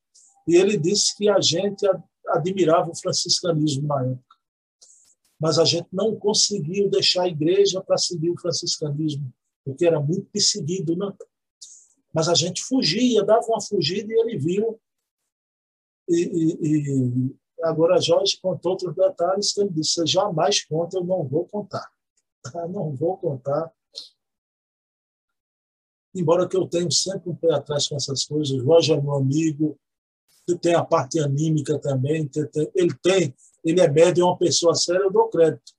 [0.46, 1.85] E ele disse que a gente
[2.29, 4.31] admirava o franciscanismo na época
[5.40, 9.33] mas a gente não conseguiu deixar a igreja para seguir o franciscanismo,
[9.64, 11.11] porque era muito perseguido, né?
[12.12, 14.79] Mas a gente fugia, dava uma fugida e ele viu.
[16.07, 21.05] E, e, e agora Jorge contou outros detalhes que ele disse: Você jamais conta, eu
[21.05, 21.90] não vou contar.
[22.55, 23.73] Eu não vou contar.
[26.14, 29.79] Embora que eu tenha sempre um pé atrás com essas coisas, Jorge é meu amigo,
[30.61, 32.29] tem a parte anímica também,
[32.75, 33.33] ele tem
[33.64, 35.73] ele é médio, é uma pessoa séria, eu dou crédito.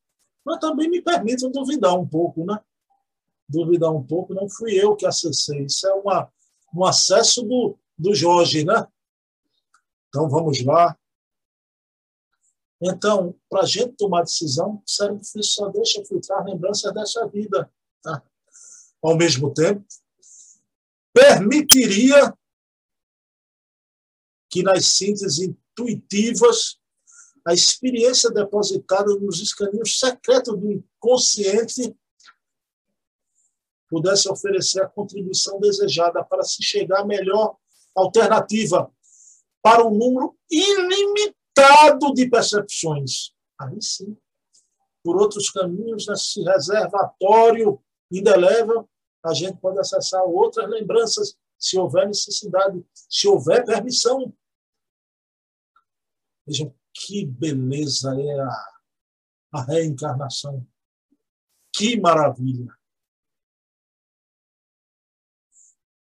[0.45, 2.59] Mas também me permitam duvidar um pouco, né?
[3.47, 5.65] Duvidar um pouco, não fui eu que acessei.
[5.65, 6.31] Isso é uma,
[6.75, 8.87] um acesso do, do Jorge, né?
[10.09, 10.97] Então, vamos lá.
[12.81, 17.71] Então, para a gente tomar decisão, o cérebro só deixa filtrar lembranças dessa vida.
[18.01, 18.23] Tá?
[19.03, 19.85] Ao mesmo tempo,
[21.13, 22.33] permitiria
[24.49, 26.79] que nas sínteses intuitivas
[27.45, 31.95] a experiência depositada nos escaninhos secretos do inconsciente
[33.89, 37.57] pudesse oferecer a contribuição desejada para se chegar à melhor
[37.95, 38.91] alternativa
[39.61, 41.40] para um número ilimitado
[42.13, 43.33] de percepções.
[43.59, 44.17] Aí sim,
[45.03, 47.81] por outros caminhos, nesse reservatório
[48.11, 48.89] indelével,
[49.23, 54.33] a gente pode acessar outras lembranças, se houver necessidade, se houver permissão.
[56.45, 58.79] Vejam, que beleza é a,
[59.53, 60.65] a reencarnação.
[61.73, 62.75] Que maravilha.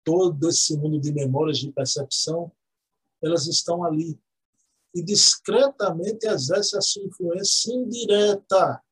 [0.09, 2.51] todo esse mundo de memórias de percepção,
[3.21, 4.19] elas estão ali.
[4.93, 8.83] E discretamente exerce a sua influência indireta.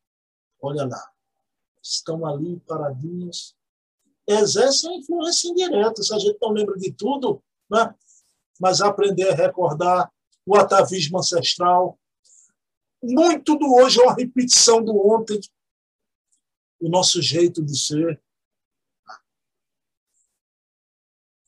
[0.62, 1.12] Olha lá.
[1.82, 3.56] Estão ali paradinhas.
[4.28, 6.04] Exercem a influência indireta.
[6.04, 7.96] Se a gente não lembra de tudo, né?
[8.60, 10.12] mas aprender a recordar
[10.46, 12.00] o atavismo ancestral.
[13.04, 15.40] Muito do hoje é uma repetição do ontem,
[16.80, 18.22] o nosso jeito de ser.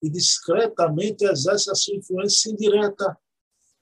[0.01, 3.17] E discretamente exerce a sua influência indireta,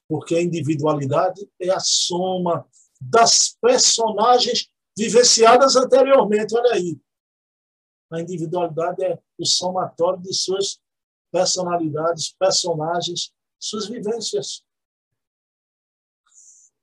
[0.07, 2.67] porque a individualidade é a soma
[2.99, 6.55] das personagens vivenciadas anteriormente.
[6.55, 6.99] Olha aí.
[8.11, 10.79] A individualidade é o somatório de suas
[11.31, 14.63] personalidades, personagens, suas vivências.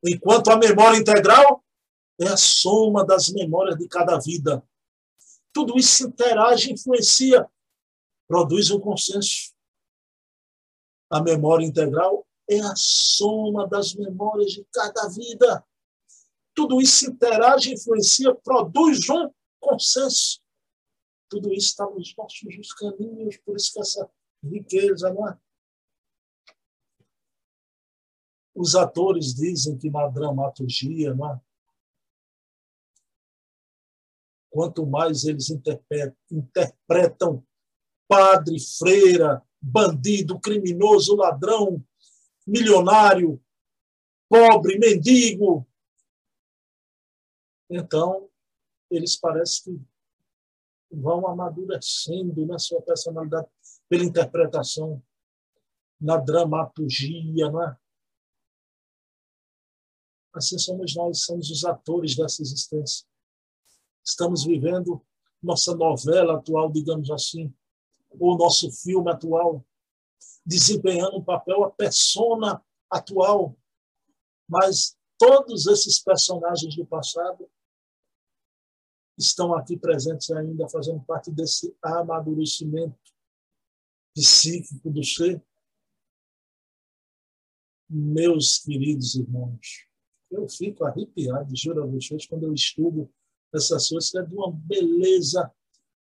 [0.05, 1.65] Enquanto a memória integral
[2.21, 4.63] é a soma das memórias de cada vida.
[5.53, 7.49] Tudo isso interage, influencia,
[8.29, 9.53] produz um consenso.
[11.11, 15.65] A memória integral é a soma das memórias de cada vida.
[16.55, 19.31] Tudo isso interage, influencia, produz um
[19.61, 20.41] consenso.
[21.29, 24.09] Tudo isso está nos nossos caminhos, por isso que essa
[24.43, 25.39] riqueza, não é?
[28.55, 31.41] Os atores dizem que na dramaturgia, não é?
[34.55, 35.51] quanto mais eles
[36.31, 37.45] interpretam
[38.07, 41.85] padre, freira, bandido, criminoso, ladrão,
[42.47, 43.43] milionário,
[44.29, 45.67] pobre, mendigo.
[47.71, 48.29] Então,
[48.91, 49.79] eles parecem
[50.89, 53.49] que vão amadurecendo na sua personalidade
[53.89, 55.03] pela interpretação,
[56.01, 57.77] na dramaturgia, não é?
[60.35, 63.07] Assim somos nós, somos os atores dessa existência.
[64.05, 65.01] Estamos vivendo
[65.43, 67.55] nossa novela atual, digamos assim,
[68.19, 69.65] ou nosso filme atual,
[70.45, 73.57] desempenhando um papel, a persona atual.
[74.49, 77.49] Mas todos esses personagens do passado
[79.19, 82.99] estão aqui presentes ainda, fazendo parte desse amadurecimento
[84.15, 85.43] psíquico do ser.
[87.89, 89.87] Meus queridos irmãos,
[90.31, 93.13] eu fico arrepiado, juro a vocês, quando eu estudo
[93.53, 95.53] essas coisas, é de uma beleza,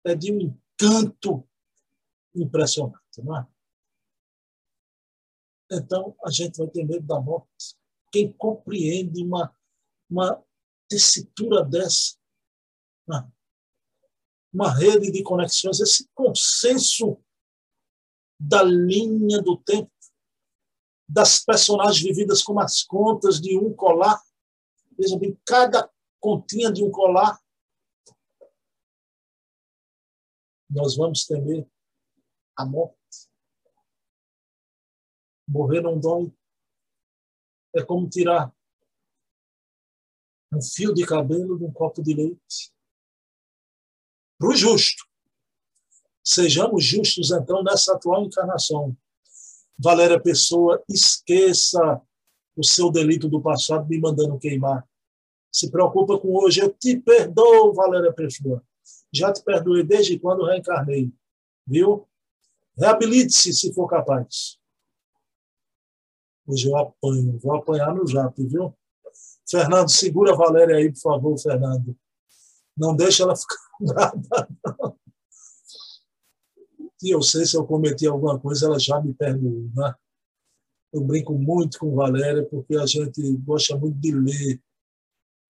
[0.05, 1.47] é de um encanto
[2.35, 3.54] impressionante, não é?
[5.77, 7.77] Então, a gente vai ter medo da morte.
[8.13, 9.55] Quem compreende uma,
[10.09, 10.43] uma
[10.89, 12.17] tessitura dessa,
[13.11, 13.25] é?
[14.53, 17.21] uma rede de conexões, esse consenso
[18.39, 19.91] da linha do tempo,
[21.09, 24.23] das personagens vividas como as contas de um colar.
[24.97, 27.39] Veja bem, cada continha de um colar.
[30.71, 31.69] Nós vamos temer
[32.57, 33.04] a morte.
[35.47, 36.33] Morrer não dói.
[37.75, 38.55] É como tirar
[40.53, 42.73] um fio de cabelo de um copo de leite.
[44.39, 45.05] Para o justo.
[46.23, 48.97] Sejamos justos, então, nessa atual encarnação.
[49.79, 52.01] Valéria Pessoa, esqueça
[52.57, 54.89] o seu delito do passado me mandando queimar.
[55.53, 56.61] Se preocupa com hoje.
[56.61, 58.63] Eu te perdoo, Valéria Pessoa.
[59.13, 61.13] Já te perdoei desde quando reencarnei.
[61.67, 62.09] Viu?
[62.77, 64.59] Reabilite-se se for capaz.
[66.47, 67.39] Hoje eu apanho.
[67.39, 68.75] Vou apanhar no jato, viu?
[69.49, 71.97] Fernando, segura a Valéria aí, por favor, Fernando.
[72.77, 74.49] Não deixa ela ficar brava,
[74.81, 74.99] não
[77.05, 79.69] e eu sei se eu cometi alguma coisa, ela já me perdoou.
[79.75, 79.95] Né?
[80.91, 84.63] Eu brinco muito com Valéria, porque a gente gosta muito de ler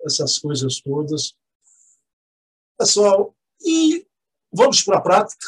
[0.02, 1.36] essas coisas todas.
[2.76, 4.04] Pessoal, e
[4.52, 5.46] vamos para a prática.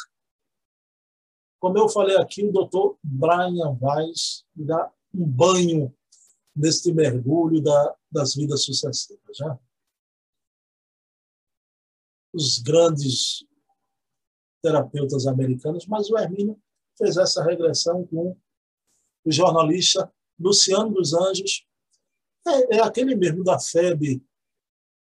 [1.58, 5.94] Como eu falei aqui, o doutor Brian Weiss dá um banho
[6.54, 9.38] neste mergulho da, das vidas sucessivas.
[9.40, 9.58] Né?
[12.34, 13.44] Os grandes
[14.62, 16.60] terapeutas americanos, mas o Hermínio
[16.98, 18.36] fez essa regressão com
[19.24, 21.66] o jornalista Luciano dos Anjos.
[22.46, 24.22] É, é aquele mesmo da FEB,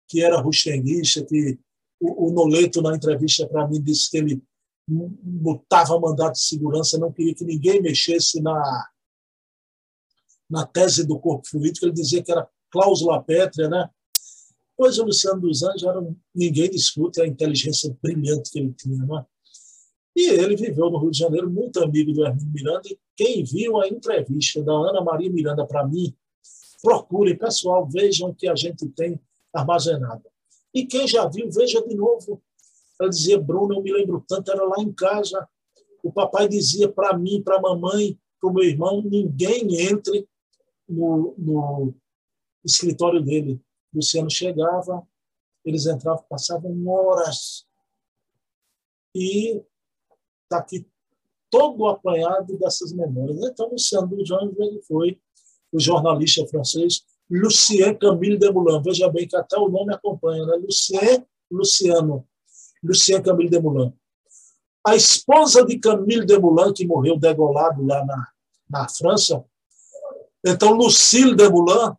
[0.08, 1.60] que era rustenguista, que
[2.00, 4.44] o, o Noleto, na entrevista para mim, disse que ele
[4.88, 8.91] botava mandato de segurança, não queria que ninguém mexesse na,
[10.52, 13.90] na tese do corpo político, ele dizia que era cláusula pétrea, né?
[14.78, 16.02] Pois o Luciano dos Anjos era,
[16.36, 19.26] ninguém discute a inteligência brilhante que ele tinha, não é?
[20.16, 22.82] E ele viveu no Rio de Janeiro, muito amigo do Hermínio Miranda.
[22.90, 26.14] E quem viu a entrevista da Ana Maria Miranda para mim,
[26.82, 29.20] procure, pessoal, vejam o que a gente tem
[29.54, 30.24] armazenado.
[30.74, 32.42] E quem já viu, veja de novo.
[33.00, 35.48] Ela dizia, Bruno, eu me lembro tanto, era lá em casa,
[36.04, 40.28] O papai dizia para mim, para a mamãe, para o meu irmão: ninguém entre
[40.88, 41.94] no, no
[42.64, 43.62] escritório dele.
[43.94, 45.06] Luciano chegava,
[45.66, 47.66] eles entravam, passavam horas.
[49.14, 49.62] E
[50.44, 50.88] está aqui
[51.50, 53.38] todo apanhado dessas memórias.
[53.44, 55.20] Então, Luciano Bourgeois ele foi
[55.72, 58.84] o jornalista francês Lucien Camille Desmoulins.
[58.84, 60.58] Veja bem que até o nome acompanha, né?
[60.58, 62.28] Lucien, Luciano.
[62.84, 63.94] Lucien Camille Desmoulins.
[64.86, 68.28] A esposa de Camille Desmoulins, que morreu degolado lá na,
[68.70, 69.46] na França,
[70.46, 71.96] então Lucille Desmoulins,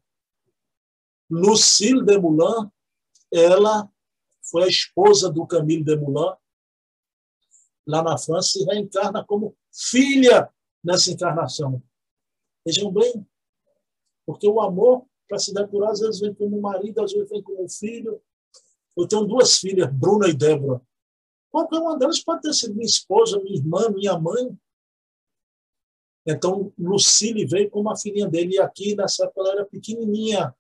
[1.31, 2.69] Lucille Desmoulins,
[3.33, 3.89] ela
[4.51, 6.37] foi a esposa do Camille Desmoulins,
[7.87, 10.53] lá na França, e reencarna como filha
[10.85, 11.83] nessa encarnação.
[12.65, 13.27] Vejam bem,
[14.27, 17.69] porque o amor, para se depurar, às vezes vem como marido, às vezes vem como
[17.69, 18.23] filho.
[18.97, 20.81] Eu tenho duas filhas, Bruna e Débora.
[21.51, 24.57] Qualquer uma delas pode ter sido minha esposa, minha irmã, minha mãe.
[26.27, 30.55] Então, Lucille veio como a filhinha dele, e aqui, nessa época, ela era pequenininha.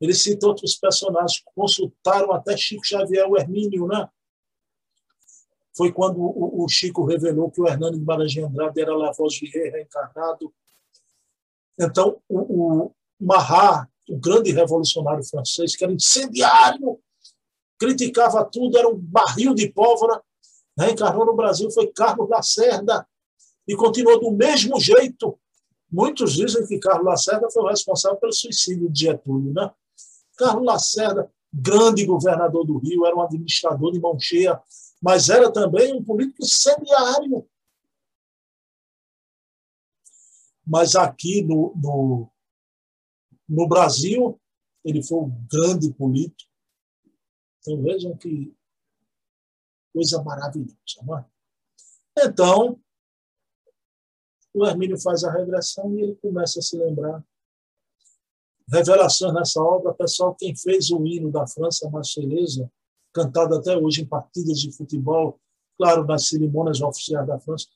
[0.00, 4.08] Ele cita outros personagens, consultaram até Chico Xavier, o Hermínio, né?
[5.74, 10.52] Foi quando o, Chico revelou que o Hernani de Maranhão Andrade era Lavois Vier reencarnado.
[11.78, 16.98] Então, o, o Marat, o grande revolucionário francês, que era incendiário,
[17.78, 20.22] criticava tudo, era um barril de pólvora,
[20.78, 23.06] reencarnou no Brasil, foi Carlos Lacerda,
[23.66, 25.38] e continuou do mesmo jeito.
[25.90, 29.52] Muitos dizem que Carlos Lacerda foi o responsável pelo suicídio de Getúlio.
[29.52, 29.72] Né?
[30.36, 34.60] Carlos Lacerda, grande governador do Rio, era um administrador de mão cheia,
[35.00, 37.48] mas era também um político incendiário.
[40.66, 42.32] Mas aqui no, no,
[43.48, 44.40] no Brasil,
[44.84, 46.50] ele foi um grande político.
[47.60, 48.54] Então vejam que
[49.92, 50.76] coisa maravilhosa.
[51.04, 51.24] Não é?
[52.18, 52.80] Então,
[54.58, 57.22] o Hermínio faz a regressão e ele começa a se lembrar.
[58.72, 62.70] Revelações nessa obra, pessoal, quem fez o hino da França Marselhesa,
[63.12, 65.38] cantado até hoje em partidas de futebol,
[65.78, 67.66] claro, nas cerimônias oficiais da França,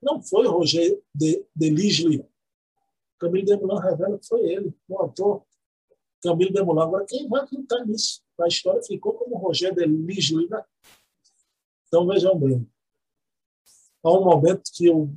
[0.00, 2.24] não foi Roger de, de Ligely.
[3.18, 5.42] Camille Desmoulins revela que foi ele, o autor.
[6.22, 6.82] Camille Desmoulins.
[6.84, 8.22] Agora, quem vai acreditar nisso?
[8.38, 10.62] A história ficou como Roger de Ligely, né?
[11.88, 12.68] Então, vejam bem.
[14.02, 15.10] Há um momento que eu,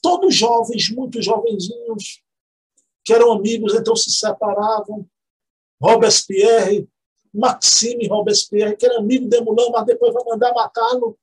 [0.00, 2.22] todos jovens, muito jovenzinhos,
[3.04, 5.06] que eram amigos, então se separavam.
[5.80, 6.88] Robespierre
[7.32, 11.16] Maxime Robespierre, que era amigo de Moulin, mas depois vai mandar matá-lo.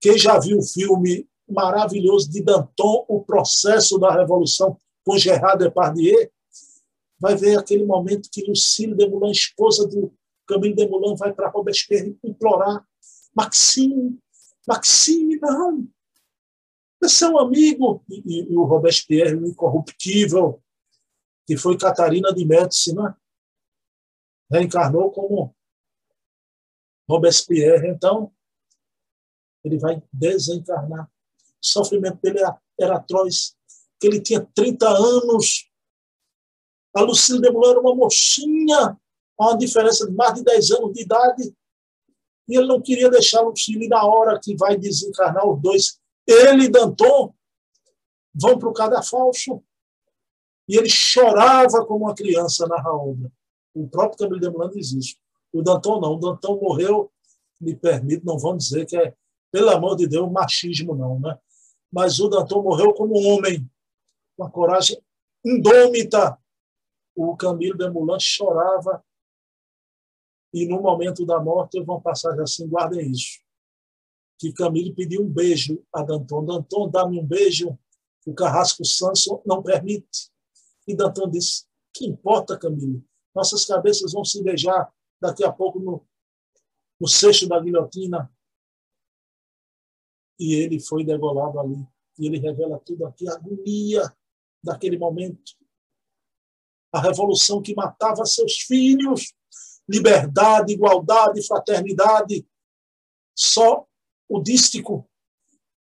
[0.00, 6.30] Quem já viu o filme maravilhoso de Danton, O Processo da Revolução, com Gerard Depardieu,
[7.18, 10.12] vai ver aquele momento que Lucille de Moulin, esposa do
[10.46, 12.84] Camille de Moulin, vai para Robespierre implorar
[13.34, 14.18] Maxime,
[14.68, 15.86] Maxime, não,
[17.30, 18.04] um amigo.
[18.08, 20.62] E, e, o Robespierre, o incorruptível,
[21.46, 23.14] que foi Catarina de Médici, né?
[24.50, 25.54] reencarnou como
[27.08, 27.88] Robespierre.
[27.88, 28.32] Então,
[29.64, 31.06] ele vai desencarnar.
[31.06, 33.56] O sofrimento dele era, era atroz,
[33.98, 35.70] que ele tinha 30 anos.
[36.94, 39.00] A Lucille de Moulin era uma mocinha,
[39.38, 41.54] uma diferença de mais de 10 anos de idade.
[42.48, 46.01] E ele não queria deixar a Lucille na hora que vai desencarnar os dois.
[46.26, 47.34] Ele e Danton
[48.34, 49.62] vão para o cadafalso.
[50.68, 53.30] E ele chorava como uma criança na obra.
[53.74, 55.16] O próprio Camilo Demolano diz isso.
[55.52, 56.14] O Danton não.
[56.14, 57.10] O Danton morreu,
[57.60, 59.14] me permite, não vamos dizer que é,
[59.50, 61.18] pelo amor de Deus, machismo, não.
[61.18, 61.38] Né?
[61.90, 63.68] Mas o Danton morreu como homem,
[64.36, 65.02] com a coragem
[65.44, 66.38] indômita.
[67.14, 69.04] O Camilo Demoulin chorava
[70.52, 73.40] e no momento da morte teve uma passagem assim, guardem isso,
[74.42, 76.44] que Camilo pediu um beijo a Danton.
[76.44, 77.78] Danton, dá-me um beijo.
[78.26, 80.32] O Carrasco Sanson não permite.
[80.84, 81.64] E Danton disse,
[81.94, 83.04] que importa, Camilo?
[83.32, 86.04] Nossas cabeças vão se beijar daqui a pouco no,
[87.00, 88.34] no cesto da guilhotina.
[90.40, 91.86] E ele foi degolado ali.
[92.18, 94.12] E ele revela tudo aqui, a agonia
[94.60, 95.52] daquele momento.
[96.92, 99.32] A revolução que matava seus filhos.
[99.88, 102.44] Liberdade, igualdade, fraternidade.
[103.36, 103.86] Só
[104.32, 105.08] o dístico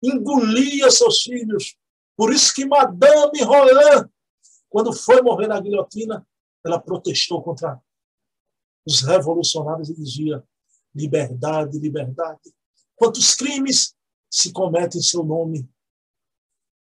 [0.02, 1.76] engolia seus filhos.
[2.16, 4.10] Por isso que Madame Roland,
[4.68, 6.26] quando foi morrer na guilhotina,
[6.64, 7.80] ela protestou contra
[8.86, 10.42] os revolucionários e dizia
[10.94, 12.54] liberdade, liberdade.
[12.96, 13.94] Quantos crimes
[14.30, 15.68] se cometem em seu nome,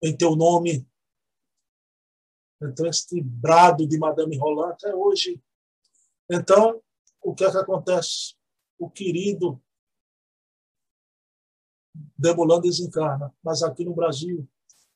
[0.04, 0.88] em teu nome?
[2.62, 5.42] Então, este brado de Madame Roland até hoje.
[6.30, 6.80] Então,
[7.24, 8.36] o que é que acontece?
[8.78, 9.62] O querido
[12.20, 13.34] Demolan desencarna.
[13.42, 14.46] Mas aqui no Brasil,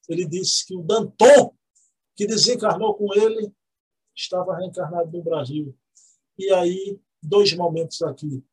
[0.09, 1.55] ele disse que o Danton,
[2.15, 3.51] que desencarnou com ele,
[4.13, 5.75] estava reencarnado no Brasil.
[6.37, 8.43] E aí, dois momentos aqui.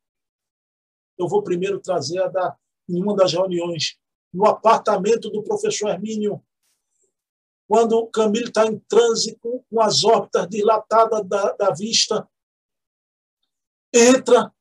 [1.17, 2.57] Eu vou primeiro trazer a da,
[2.89, 3.99] em uma das reuniões,
[4.33, 6.41] no apartamento do professor Hermínio,
[7.67, 12.27] quando o Camilo está em trânsito com as órbitas dilatadas da, da vista,
[13.93, 14.53] entra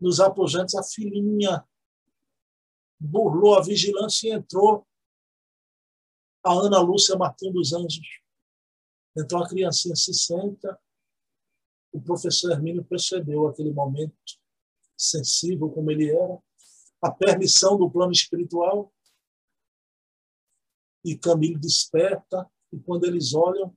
[0.00, 1.64] nos aposentos a filhinha,
[3.06, 4.86] burlou a vigilância e entrou
[6.44, 8.22] a Ana Lúcia Martins dos Anjos.
[9.16, 10.78] Então a criancinha se senta,
[11.92, 14.16] o professor Hermínio percebeu aquele momento
[14.96, 16.38] sensível como ele era,
[17.02, 18.92] a permissão do plano espiritual,
[21.04, 23.76] e Camilo desperta, e quando eles olham,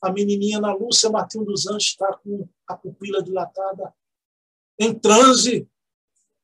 [0.00, 3.92] a menininha Ana Lúcia Martins dos Anjos está com a pupila dilatada,
[4.78, 5.68] em transe,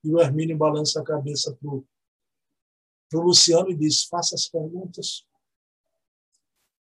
[0.05, 1.68] e o Hermínio balança a cabeça para
[3.18, 5.26] o Luciano e diz, faça as perguntas.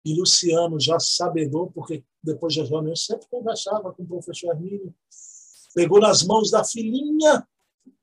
[0.05, 4.93] E Luciano, já sabedor, porque depois da reunião sempre conversava com o professor Hermínio,
[5.73, 7.47] pegou nas mãos da filhinha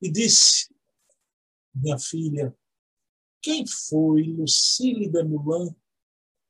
[0.01, 0.73] e disse:
[1.75, 2.55] Minha filha,
[3.41, 5.75] quem foi Lucille de Moulin,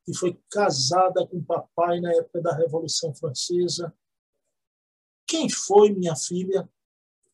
[0.05, 3.91] que foi casada com papai na época da Revolução Francesa?
[5.25, 6.69] Quem foi, minha filha,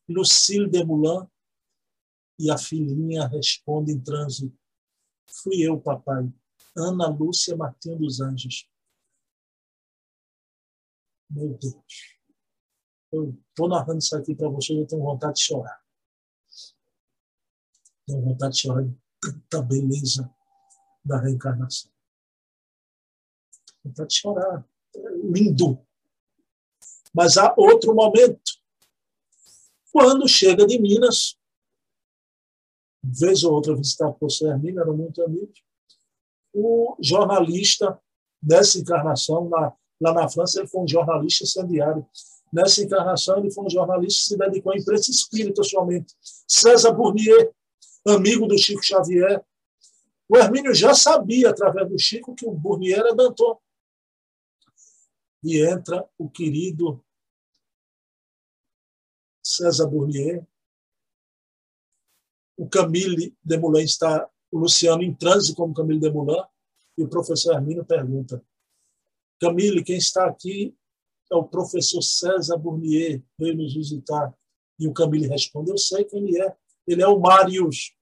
[0.08, 1.26] Lucille de Moulin?
[2.38, 4.54] E a filhinha responde em transe:
[5.26, 6.30] Fui eu, papai.
[6.76, 8.68] Ana Lúcia Martins dos Anjos.
[11.30, 12.16] Meu Deus.
[13.12, 15.82] Eu estou narrando isso aqui para vocês, eu tenho vontade de chorar.
[18.06, 20.32] Tenho vontade de chorar de tanta beleza
[21.04, 21.90] da reencarnação.
[23.82, 24.68] Vontade de chorar.
[24.94, 25.84] É lindo.
[27.14, 28.65] Mas há outro momento.
[29.98, 31.38] Quando chega de Minas,
[33.02, 35.64] vez ou outra visitar o professor Hermínio, eram muito amigos,
[36.52, 37.98] o jornalista
[38.42, 42.06] dessa encarnação, na, lá na França, ele foi um jornalista incendiário.
[42.52, 46.14] Nessa encarnação, ele foi um jornalista que se dedicou à imprensa espírita somente.
[46.46, 47.50] César Bournier,
[48.06, 49.42] amigo do Chico Xavier.
[50.28, 53.58] O Hermínio já sabia, através do Chico, que o Bournier era Danton.
[55.42, 57.02] E entra o querido
[59.46, 60.44] César Bournier.
[62.56, 66.42] O Camille Desmoulins está o Luciano em transe como Camille Demoulin,
[66.98, 68.44] e o professor Hermínio pergunta:
[69.40, 70.76] Camille, quem está aqui
[71.30, 74.36] é o professor César Bournier, veio nos visitar.
[74.78, 76.56] E o Camille responde: Eu sei quem ele é.
[76.86, 77.94] Ele é o Marius.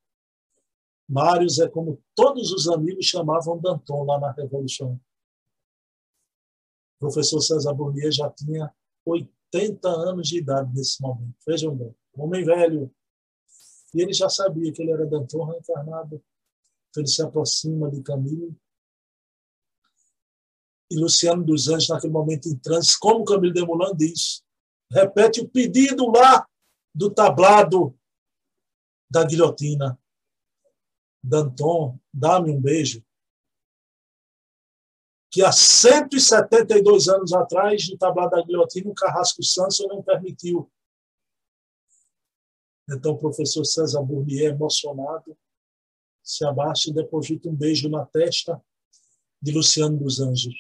[1.07, 4.99] Marius é como todos os amigos chamavam Danton lá na Revolução.
[6.97, 8.73] O professor César Bournier já tinha
[9.05, 11.35] 80 anos de idade nesse momento.
[11.47, 12.91] Vejam bem, homem velho.
[13.95, 16.23] E ele já sabia que ele era Danton reencarnado
[16.95, 18.57] então ele se aproxima de Camilo.
[20.89, 24.45] E Luciano dos Anjos, naquele momento em transe, como Camilo Demolin diz,
[24.93, 26.47] repete o pedido lá
[26.95, 27.99] do tablado
[29.11, 29.99] da guilhotina.
[31.21, 33.04] Danton, dá-me um beijo.
[35.35, 40.70] Que há 172 anos atrás, no tablado da guilhotina, o Carrasco Sanson não permitiu.
[42.89, 45.37] Então, o professor César Bournier, emocionado,
[46.22, 48.62] se abaixa e deposita um beijo na testa
[49.43, 50.55] de Luciano dos Anjos.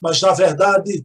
[0.00, 1.04] Mas, na verdade,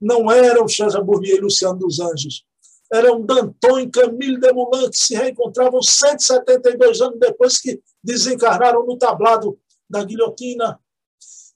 [0.00, 2.44] não eram César Bournier e Luciano dos Anjos.
[2.92, 9.56] Eram Danton e Camille Desmoulins que se reencontravam 172 anos depois que desencarnaram no tablado
[9.88, 10.80] da guilhotina,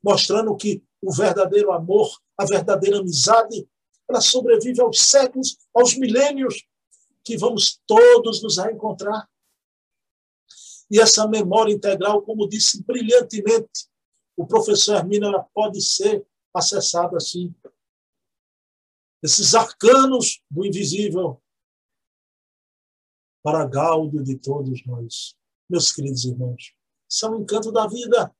[0.03, 3.69] mostrando que o verdadeiro amor, a verdadeira amizade,
[4.09, 6.67] ela sobrevive aos séculos, aos milênios,
[7.25, 9.29] que vamos todos nos reencontrar.
[10.91, 13.89] E essa memória integral, como disse brilhantemente
[14.37, 17.55] o professor Hermínio, ela pode ser acessada assim.
[19.23, 21.43] Esses arcanos do invisível
[23.43, 25.37] para gáudio de todos nós.
[25.69, 26.75] Meus queridos irmãos,
[27.09, 28.35] são um encanto da vida.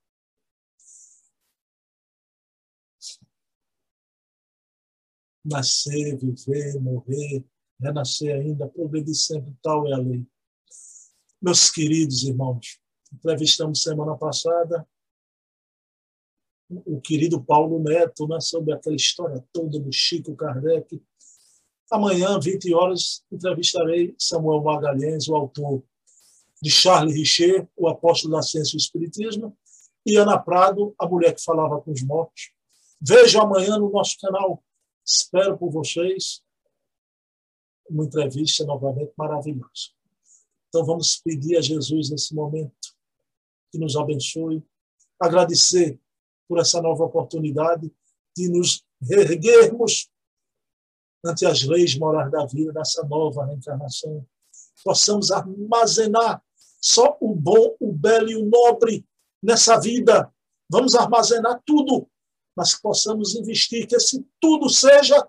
[5.49, 7.44] Nascer, viver, morrer,
[7.80, 10.26] renascer ainda, progredir sempre, tal é a lei.
[11.40, 12.78] Meus queridos irmãos,
[13.12, 14.86] entrevistamos semana passada
[16.68, 21.03] o querido Paulo Neto né, sobre aquela história toda do Chico Kardec.
[21.90, 25.82] Amanhã, 20 horas, entrevistarei Samuel Magalhães, o autor
[26.61, 29.57] de Charles Richer, o apóstolo da ciência e do espiritismo,
[30.05, 32.53] e Ana Prado, a mulher que falava com os mortos.
[33.01, 34.62] Vejam amanhã no nosso canal.
[35.09, 36.43] Espero por vocês
[37.89, 39.91] uma entrevista novamente maravilhosa.
[40.69, 42.95] Então vamos pedir a Jesus nesse momento
[43.73, 44.63] que nos abençoe,
[45.19, 45.99] agradecer
[46.47, 47.91] por essa nova oportunidade
[48.37, 50.11] de nos reerguermos
[51.25, 54.27] ante as leis morais da vida, nessa nova reencarnação.
[54.85, 56.43] Possamos armazenar
[56.81, 59.07] só o bom, o belo e o nobre
[59.43, 60.31] nessa vida.
[60.71, 62.09] Vamos armazenar tudo,
[62.59, 65.25] mas que possamos investir, que esse tudo seja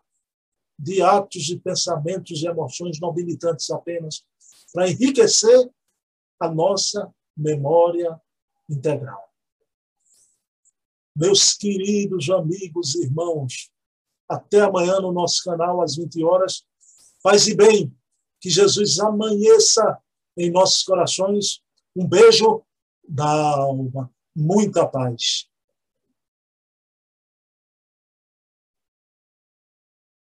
[0.79, 4.25] de atos de pensamentos e emoções não militantes apenas,
[4.73, 5.69] para enriquecer
[6.39, 8.19] a nossa memória
[8.67, 9.31] integral.
[11.15, 13.69] Meus queridos amigos e irmãos,
[14.27, 16.65] até amanhã no nosso canal, às 20 horas.
[17.21, 17.95] Paz e bem,
[18.41, 19.99] que Jesus amanheça
[20.35, 21.61] em nossos corações.
[21.95, 22.63] Um beijo
[23.07, 25.47] da alma, muita paz.